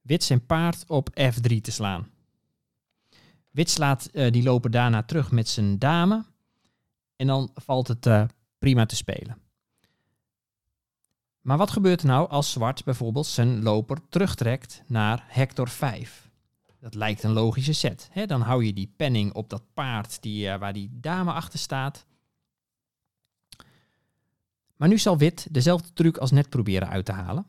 wit 0.00 0.24
zijn 0.24 0.46
paard 0.46 0.84
op 0.88 1.10
F3 1.10 1.60
te 1.60 1.70
slaan. 1.70 2.10
Wit 3.50 3.70
slaat 3.70 4.08
uh, 4.12 4.30
die 4.30 4.42
loper 4.42 4.70
daarna 4.70 5.02
terug 5.02 5.30
met 5.30 5.48
zijn 5.48 5.78
dame 5.78 6.24
en 7.16 7.26
dan 7.26 7.50
valt 7.54 7.88
het 7.88 8.06
uh, 8.06 8.24
prima 8.58 8.86
te 8.86 8.96
spelen. 8.96 9.48
Maar 11.40 11.56
wat 11.56 11.70
gebeurt 11.70 12.00
er 12.00 12.06
nou 12.06 12.28
als 12.28 12.52
zwart 12.52 12.84
bijvoorbeeld 12.84 13.26
zijn 13.26 13.62
loper 13.62 13.98
terugtrekt 14.08 14.82
naar 14.86 15.24
hector 15.28 15.68
5? 15.68 16.30
Dat 16.80 16.94
lijkt 16.94 17.22
een 17.22 17.32
logische 17.32 17.72
set. 17.72 18.08
Hè? 18.12 18.26
Dan 18.26 18.40
hou 18.40 18.64
je 18.64 18.72
die 18.72 18.92
penning 18.96 19.32
op 19.32 19.50
dat 19.50 19.62
paard 19.74 20.22
die, 20.22 20.46
uh, 20.46 20.58
waar 20.58 20.72
die 20.72 20.90
dame 20.92 21.32
achter 21.32 21.58
staat. 21.58 22.06
Maar 24.76 24.88
nu 24.88 24.98
zal 24.98 25.18
wit 25.18 25.46
dezelfde 25.50 25.92
truc 25.92 26.16
als 26.16 26.30
net 26.30 26.48
proberen 26.48 26.88
uit 26.88 27.04
te 27.04 27.12
halen. 27.12 27.46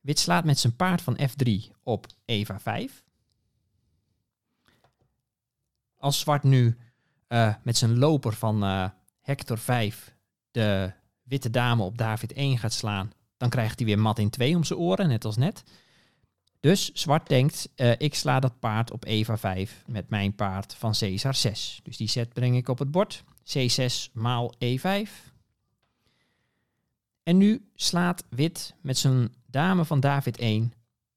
Wit 0.00 0.18
slaat 0.18 0.44
met 0.44 0.58
zijn 0.58 0.76
paard 0.76 1.02
van 1.02 1.18
f3 1.20 1.50
op 1.82 2.06
eva 2.24 2.60
5. 2.60 3.04
Als 5.96 6.20
zwart 6.20 6.42
nu 6.42 6.78
uh, 7.28 7.54
met 7.62 7.76
zijn 7.76 7.98
loper 7.98 8.32
van 8.32 8.64
uh, 8.64 8.88
hector 9.20 9.58
5 9.58 10.16
de 10.50 10.92
witte 11.32 11.50
dame 11.50 11.82
op 11.82 11.98
David 11.98 12.32
1 12.32 12.58
gaat 12.58 12.72
slaan, 12.72 13.12
dan 13.36 13.48
krijgt 13.48 13.78
hij 13.78 13.86
weer 13.86 13.98
mat 13.98 14.18
in 14.18 14.30
2 14.30 14.56
om 14.56 14.64
zijn 14.64 14.78
oren, 14.78 15.08
net 15.08 15.24
als 15.24 15.36
net. 15.36 15.62
Dus 16.60 16.92
zwart 16.92 17.28
denkt, 17.28 17.68
eh, 17.74 17.92
ik 17.98 18.14
sla 18.14 18.40
dat 18.40 18.58
paard 18.58 18.90
op 18.90 19.04
Eva 19.04 19.38
5 19.38 19.82
met 19.86 20.08
mijn 20.08 20.34
paard 20.34 20.74
van 20.74 20.92
Caesar 20.98 21.34
6. 21.34 21.80
Dus 21.82 21.96
die 21.96 22.08
set 22.08 22.32
breng 22.32 22.56
ik 22.56 22.68
op 22.68 22.78
het 22.78 22.90
bord. 22.90 23.24
C6 23.44 24.12
maal 24.12 24.54
E5. 24.58 25.10
En 27.22 27.36
nu 27.36 27.68
slaat 27.74 28.24
wit 28.28 28.74
met 28.80 28.98
zijn 28.98 29.34
dame 29.46 29.84
van 29.84 30.00
David 30.00 30.38
1 30.38 30.72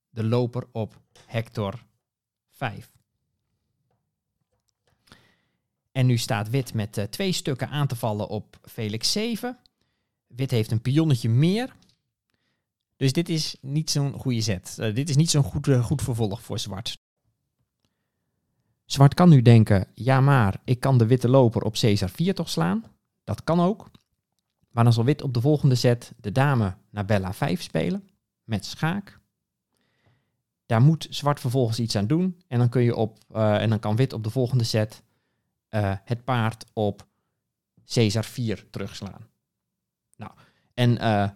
de 0.10 0.24
loper 0.24 0.68
op 0.72 1.02
Hector 1.26 1.86
5. 2.50 2.92
En 5.92 6.06
nu 6.06 6.18
staat 6.18 6.50
wit 6.50 6.74
met 6.74 6.98
uh, 6.98 7.04
twee 7.04 7.32
stukken 7.32 7.70
aan 7.70 7.88
te 7.88 7.96
vallen 7.96 8.28
op 8.28 8.58
Felix 8.62 9.12
7. 9.12 9.60
Wit 10.36 10.52
heeft 10.52 10.72
een 10.72 10.82
pionnetje 10.82 11.30
meer. 11.30 11.76
Dus 12.98 13.14
dit 13.14 13.30
is 13.30 13.58
niet 13.62 13.90
zo'n 13.90 14.14
goede 14.14 14.42
zet. 14.42 14.78
Uh, 14.80 14.96
dit 14.96 15.10
is 15.10 15.16
niet 15.16 15.30
zo'n 15.30 15.44
goed, 15.44 15.68
uh, 15.68 15.86
goed 15.86 16.02
vervolg 16.02 16.42
voor 16.42 16.60
zwart. 16.60 16.98
Zwart 18.86 19.14
kan 19.14 19.30
nu 19.30 19.42
denken, 19.42 19.88
ja 19.94 20.22
maar, 20.22 20.62
ik 20.64 20.80
kan 20.80 20.98
de 20.98 21.06
witte 21.06 21.30
loper 21.30 21.62
op 21.62 21.74
Caesar 21.74 22.10
4 22.10 22.36
toch 22.36 22.50
slaan? 22.50 22.84
Dat 23.24 23.44
kan 23.44 23.60
ook. 23.60 23.92
Maar 24.70 24.84
dan 24.84 24.94
zal 24.94 25.04
wit 25.04 25.22
op 25.22 25.34
de 25.34 25.42
volgende 25.42 25.76
set 25.76 26.14
de 26.18 26.32
dame 26.32 26.78
naar 26.90 27.06
Bella 27.06 27.34
5 27.34 27.62
spelen, 27.62 28.10
met 28.44 28.66
schaak. 28.66 29.20
Daar 30.66 30.82
moet 30.82 31.08
zwart 31.10 31.40
vervolgens 31.40 31.80
iets 31.80 31.96
aan 31.96 32.08
doen. 32.08 32.42
En 32.48 32.60
dan, 32.60 32.70
kun 32.70 32.82
je 32.82 32.96
op, 32.96 33.18
uh, 33.32 33.62
en 33.62 33.70
dan 33.70 33.80
kan 33.80 33.96
wit 33.96 34.14
op 34.14 34.24
de 34.24 34.30
volgende 34.30 34.64
set 34.64 35.04
het 36.04 36.24
paard 36.24 36.66
op 36.74 37.08
Caesar 37.86 38.26
4 38.26 38.70
terugslaan. 38.70 39.28
Nou, 40.16 40.32
en 40.74 40.92
uh, 41.02 41.30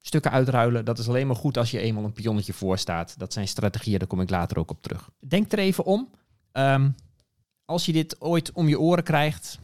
stukken 0.00 0.30
uitruilen, 0.30 0.84
dat 0.84 0.98
is 0.98 1.08
alleen 1.08 1.26
maar 1.26 1.36
goed 1.36 1.56
als 1.56 1.70
je 1.70 1.78
eenmaal 1.78 2.04
een 2.04 2.12
pionnetje 2.12 2.52
voor 2.52 2.78
staat. 2.78 3.18
Dat 3.18 3.32
zijn 3.32 3.48
strategieën, 3.48 3.98
daar 3.98 4.08
kom 4.08 4.20
ik 4.20 4.30
later 4.30 4.58
ook 4.58 4.70
op 4.70 4.82
terug. 4.82 5.10
Denk 5.18 5.52
er 5.52 5.58
even 5.58 5.84
om. 5.84 6.10
Um, 6.52 6.94
als 7.64 7.86
je 7.86 7.92
dit 7.92 8.20
ooit 8.20 8.52
om 8.52 8.68
je 8.68 8.80
oren 8.80 9.04
krijgt, 9.04 9.58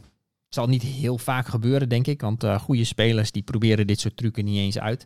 zal 0.49 0.67
niet 0.67 0.81
heel 0.81 1.17
vaak 1.17 1.47
gebeuren, 1.47 1.89
denk 1.89 2.07
ik, 2.07 2.21
want 2.21 2.43
uh, 2.43 2.59
goede 2.59 2.83
spelers 2.83 3.31
die 3.31 3.43
proberen 3.43 3.87
dit 3.87 3.99
soort 3.99 4.17
trucken 4.17 4.45
niet 4.45 4.57
eens 4.57 4.79
uit. 4.79 5.05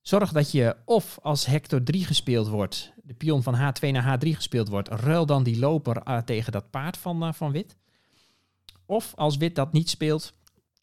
Zorg 0.00 0.32
dat 0.32 0.50
je 0.50 0.76
of 0.84 1.18
als 1.22 1.46
Hector 1.46 1.82
3 1.82 2.04
gespeeld 2.04 2.48
wordt, 2.48 2.92
de 3.02 3.14
pion 3.14 3.42
van 3.42 3.54
H2 3.54 3.88
naar 3.90 4.18
H3 4.18 4.28
gespeeld 4.28 4.68
wordt, 4.68 4.88
ruil 4.88 5.26
dan 5.26 5.42
die 5.42 5.58
loper 5.58 6.02
uh, 6.08 6.18
tegen 6.18 6.52
dat 6.52 6.70
paard 6.70 6.96
van, 6.96 7.34
van 7.34 7.52
wit. 7.52 7.76
Of 8.86 9.12
als 9.16 9.36
wit 9.36 9.54
dat 9.54 9.72
niet 9.72 9.90
speelt, 9.90 10.34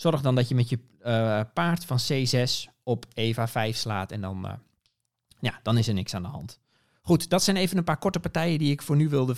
zorg 0.01 0.21
dan 0.21 0.35
dat 0.35 0.47
je 0.47 0.55
met 0.55 0.69
je 0.69 0.79
uh, 1.05 1.41
paard 1.53 1.85
van 1.85 1.99
C6 1.99 2.71
op 2.83 3.05
Eva 3.13 3.47
5 3.47 3.77
slaat 3.77 4.11
en 4.11 4.21
dan, 4.21 4.59
ja, 5.39 5.59
dan 5.63 5.77
is 5.77 5.87
er 5.87 5.93
niks 5.93 6.13
aan 6.13 6.23
de 6.23 6.27
hand. 6.27 6.59
Goed, 7.01 7.29
dat 7.29 7.43
zijn 7.43 7.57
even 7.57 7.77
een 7.77 7.83
paar 7.83 7.97
korte 7.97 8.19
partijen 8.19 8.59
die 8.59 8.71
ik 8.71 8.81
voor 8.81 8.95
nu 8.95 9.09
wilde, 9.09 9.35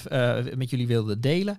met 0.56 0.70
jullie 0.70 0.88
wilde 0.88 1.20
delen. 1.20 1.58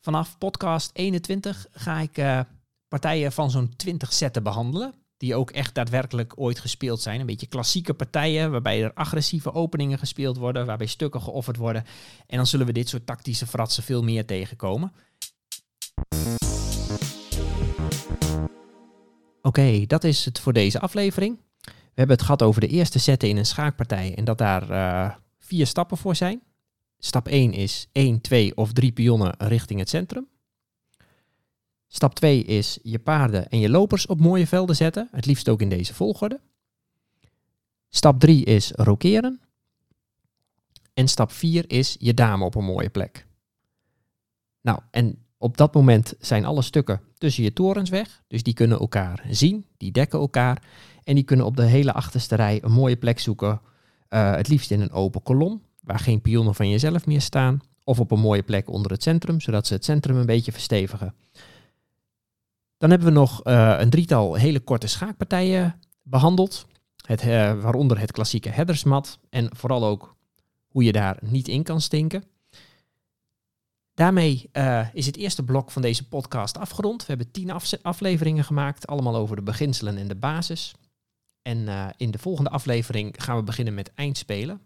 Vanaf 0.00 0.38
podcast 0.38 0.90
21 0.92 1.66
ga 1.70 2.00
ik 2.00 2.46
partijen 2.88 3.32
van 3.32 3.50
zo'n 3.50 3.76
20 3.76 4.12
setten 4.12 4.42
behandelen 4.42 4.94
die 5.18 5.34
ook 5.34 5.50
echt 5.50 5.74
daadwerkelijk 5.74 6.32
ooit 6.36 6.58
gespeeld 6.58 7.00
zijn. 7.00 7.20
Een 7.20 7.26
beetje 7.26 7.46
klassieke 7.46 7.94
partijen 7.94 8.50
waarbij 8.50 8.82
er 8.82 8.94
agressieve 8.94 9.52
openingen 9.52 9.98
gespeeld 9.98 10.36
worden, 10.36 10.66
waarbij 10.66 10.86
stukken 10.86 11.22
geofferd 11.22 11.56
worden. 11.56 11.84
En 12.26 12.36
dan 12.36 12.46
zullen 12.46 12.66
we 12.66 12.72
dit 12.72 12.88
soort 12.88 13.06
tactische 13.06 13.46
fratsen 13.46 13.82
veel 13.82 14.02
meer 14.02 14.26
tegenkomen. 14.26 14.92
Okay, 19.48 19.86
dat 19.86 20.04
is 20.04 20.24
het 20.24 20.40
voor 20.40 20.52
deze 20.52 20.80
aflevering. 20.80 21.38
We 21.64 22.04
hebben 22.04 22.16
het 22.16 22.24
gehad 22.24 22.42
over 22.42 22.60
de 22.60 22.66
eerste 22.66 22.98
zetten 22.98 23.28
in 23.28 23.36
een 23.36 23.46
schaakpartij 23.46 24.14
en 24.14 24.24
dat 24.24 24.38
daar 24.38 24.70
uh, 24.70 25.14
vier 25.38 25.66
stappen 25.66 25.96
voor 25.96 26.16
zijn. 26.16 26.42
Stap 26.98 27.28
1 27.28 27.52
is 27.52 27.88
1, 27.92 28.20
2 28.20 28.56
of 28.56 28.72
3 28.72 28.92
pionnen 28.92 29.34
richting 29.38 29.78
het 29.78 29.88
centrum. 29.88 30.28
Stap 31.86 32.14
2 32.14 32.42
is 32.44 32.78
je 32.82 32.98
paarden 32.98 33.48
en 33.48 33.58
je 33.58 33.70
lopers 33.70 34.06
op 34.06 34.20
mooie 34.20 34.46
velden 34.46 34.76
zetten, 34.76 35.08
het 35.12 35.26
liefst 35.26 35.48
ook 35.48 35.60
in 35.60 35.68
deze 35.68 35.94
volgorde. 35.94 36.40
Stap 37.88 38.20
3 38.20 38.44
is 38.44 38.70
rokeren. 38.74 39.40
En 40.94 41.08
stap 41.08 41.32
4 41.32 41.70
is 41.70 41.96
je 41.98 42.14
dame 42.14 42.44
op 42.44 42.54
een 42.54 42.64
mooie 42.64 42.90
plek. 42.90 43.26
Nou, 44.60 44.80
en 44.90 45.26
op 45.38 45.56
dat 45.56 45.74
moment 45.74 46.14
zijn 46.18 46.44
alle 46.44 46.62
stukken 46.62 47.00
tussen 47.18 47.42
je 47.42 47.52
torens 47.52 47.90
weg, 47.90 48.22
dus 48.26 48.42
die 48.42 48.54
kunnen 48.54 48.78
elkaar 48.78 49.24
zien, 49.30 49.66
die 49.76 49.92
dekken 49.92 50.18
elkaar 50.18 50.62
en 51.04 51.14
die 51.14 51.24
kunnen 51.24 51.46
op 51.46 51.56
de 51.56 51.64
hele 51.64 51.92
achterste 51.92 52.34
rij 52.34 52.58
een 52.62 52.72
mooie 52.72 52.96
plek 52.96 53.18
zoeken, 53.18 53.60
uh, 54.10 54.34
het 54.34 54.48
liefst 54.48 54.70
in 54.70 54.80
een 54.80 54.92
open 54.92 55.22
kolom, 55.22 55.62
waar 55.82 55.98
geen 55.98 56.20
pionnen 56.20 56.54
van 56.54 56.68
jezelf 56.68 57.06
meer 57.06 57.20
staan, 57.20 57.60
of 57.84 58.00
op 58.00 58.10
een 58.10 58.20
mooie 58.20 58.42
plek 58.42 58.70
onder 58.70 58.90
het 58.90 59.02
centrum, 59.02 59.40
zodat 59.40 59.66
ze 59.66 59.74
het 59.74 59.84
centrum 59.84 60.16
een 60.16 60.26
beetje 60.26 60.52
verstevigen. 60.52 61.14
Dan 62.78 62.90
hebben 62.90 63.08
we 63.08 63.14
nog 63.14 63.46
uh, 63.46 63.74
een 63.78 63.90
drietal 63.90 64.34
hele 64.34 64.60
korte 64.60 64.86
schaakpartijen 64.86 65.80
behandeld. 66.02 66.66
Het, 67.06 67.24
uh, 67.24 67.60
waaronder 67.60 67.98
het 67.98 68.12
klassieke 68.12 68.48
headersmat 68.48 69.18
en 69.30 69.56
vooral 69.56 69.84
ook 69.84 70.16
hoe 70.68 70.84
je 70.84 70.92
daar 70.92 71.18
niet 71.20 71.48
in 71.48 71.62
kan 71.62 71.80
stinken. 71.80 72.24
Daarmee 73.98 74.50
uh, 74.52 74.94
is 74.94 75.06
het 75.06 75.16
eerste 75.16 75.44
blok 75.44 75.70
van 75.70 75.82
deze 75.82 76.08
podcast 76.08 76.58
afgerond. 76.58 77.00
We 77.00 77.06
hebben 77.08 77.30
tien 77.30 77.50
af 77.50 77.72
afleveringen 77.82 78.44
gemaakt, 78.44 78.86
allemaal 78.86 79.16
over 79.16 79.36
de 79.36 79.42
beginselen 79.42 79.96
en 79.96 80.08
de 80.08 80.14
basis. 80.14 80.74
En 81.42 81.68
in 81.96 82.10
de 82.10 82.18
volgende 82.18 82.50
aflevering 82.50 83.14
gaan 83.18 83.36
we 83.36 83.42
beginnen 83.42 83.74
met 83.74 83.94
eindspelen. 83.94 84.60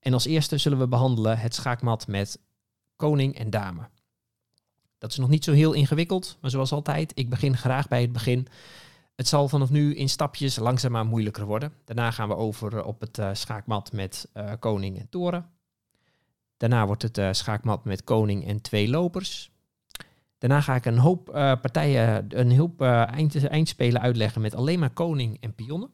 En 0.00 0.12
als 0.12 0.24
eerste 0.24 0.58
zullen 0.58 0.78
we 0.78 0.88
behandelen 0.88 1.38
het 1.38 1.54
schaakmat 1.54 2.06
met 2.06 2.38
koning 2.96 3.38
en 3.38 3.50
dame. 3.50 3.88
Dat 4.98 5.10
is 5.10 5.16
nog 5.16 5.28
niet 5.28 5.44
zo 5.44 5.52
heel 5.52 5.72
ingewikkeld, 5.72 6.36
maar 6.40 6.50
zoals 6.50 6.72
altijd, 6.72 7.12
ik 7.14 7.30
begin 7.30 7.56
graag 7.56 7.88
bij 7.88 8.00
het 8.00 8.12
begin. 8.12 8.46
Het 9.16 9.28
zal 9.28 9.48
vanaf 9.48 9.70
nu 9.70 9.94
in 9.94 10.08
stapjes 10.08 10.56
langzaamaan 10.56 11.06
moeilijker 11.06 11.44
worden. 11.44 11.72
Daarna 11.84 12.10
gaan 12.10 12.28
we 12.28 12.36
over 12.36 12.84
op 12.84 13.00
het 13.00 13.18
uh, 13.18 13.30
schaakmat 13.32 13.92
met 13.92 14.28
koning 14.58 14.98
en 14.98 15.08
toren. 15.08 15.55
Daarna 16.56 16.86
wordt 16.86 17.02
het 17.02 17.18
uh, 17.18 17.28
schaakmat 17.32 17.84
met 17.84 18.04
koning 18.04 18.46
en 18.46 18.60
twee 18.60 18.88
lopers. 18.88 19.50
Daarna 20.38 20.60
ga 20.60 20.74
ik 20.74 20.84
een 20.84 20.98
hoop 20.98 21.24
partijen, 21.34 22.26
een 22.28 22.58
hoop 22.58 22.80
eind, 22.80 23.46
eindspelen 23.46 24.00
uitleggen 24.00 24.40
met 24.40 24.54
alleen 24.54 24.78
maar 24.78 24.90
koning 24.90 25.36
en 25.40 25.54
pionnen. 25.54 25.90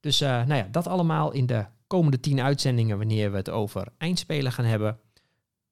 Dus 0.00 0.20
nou 0.20 0.54
ja, 0.54 0.68
dat 0.70 0.86
allemaal 0.86 1.32
in 1.32 1.46
de 1.46 1.64
komende 1.86 2.20
tien 2.20 2.40
uitzendingen 2.40 2.98
wanneer 2.98 3.30
we 3.30 3.36
het 3.36 3.50
over 3.50 3.88
eindspelen 3.98 4.52
gaan 4.52 4.64
hebben. 4.64 4.98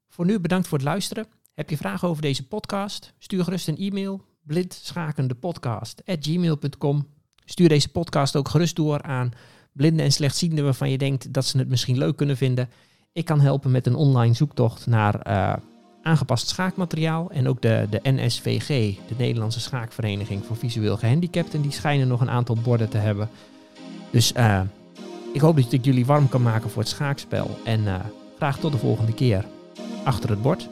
Voor 0.09 0.24
nu 0.24 0.40
bedankt 0.40 0.68
voor 0.68 0.79
het 0.79 0.87
luisteren. 0.87 1.27
Heb 1.55 1.70
je 1.70 1.77
vragen 1.77 2.09
over 2.09 2.22
deze 2.22 2.46
podcast? 2.46 3.14
Stuur 3.18 3.44
gerust 3.44 3.68
een 3.68 3.79
e-mail 3.79 4.24
blindschakendepodcast.gmail.com 4.42 7.07
Stuur 7.44 7.68
deze 7.68 7.88
podcast 7.88 8.37
ook 8.37 8.48
gerust 8.48 8.77
door 8.77 9.03
aan 9.03 9.31
blinden 9.72 10.05
en 10.05 10.12
slechtzienden 10.12 10.64
waarvan 10.64 10.90
je 10.90 10.98
denkt 10.98 11.33
dat 11.33 11.46
ze 11.46 11.59
het 11.59 11.68
misschien 11.68 11.98
leuk 11.98 12.16
kunnen 12.16 12.37
vinden. 12.37 12.70
Ik 13.12 13.25
kan 13.25 13.40
helpen 13.40 13.71
met 13.71 13.87
een 13.87 13.94
online 13.94 14.35
zoektocht 14.35 14.87
naar 14.87 15.21
eh, 15.21 15.53
aangepast 16.03 16.49
schaakmateriaal. 16.49 17.31
En 17.31 17.49
ook 17.49 17.62
de, 17.62 17.87
de 17.90 18.01
NSVG, 18.03 18.97
de 19.09 19.14
Nederlandse 19.16 19.61
Schaakvereniging 19.61 20.44
voor 20.44 20.57
Visueel 20.57 20.97
Gehandicapten, 20.97 21.62
die 21.62 21.73
schijnen 21.73 22.09
nog 22.09 22.21
een 22.21 22.31
aantal 22.31 22.57
borden 22.62 22.88
te 22.88 22.99
hebben. 22.99 23.29
Dus 24.11 24.33
eh, 24.33 24.61
ik 25.33 25.40
hoop 25.40 25.57
dat 25.57 25.73
ik 25.73 25.85
jullie 25.85 26.07
warm 26.07 26.29
kan 26.29 26.42
maken 26.42 26.71
voor 26.71 26.83
het 26.83 26.90
schaakspel. 26.90 27.59
En 27.64 27.87
eh, 27.87 27.94
graag 28.37 28.59
tot 28.59 28.73
de 28.73 28.79
volgende 28.79 29.14
keer. 29.14 29.44
Achter 30.05 30.31
het 30.31 30.42
bord. 30.42 30.68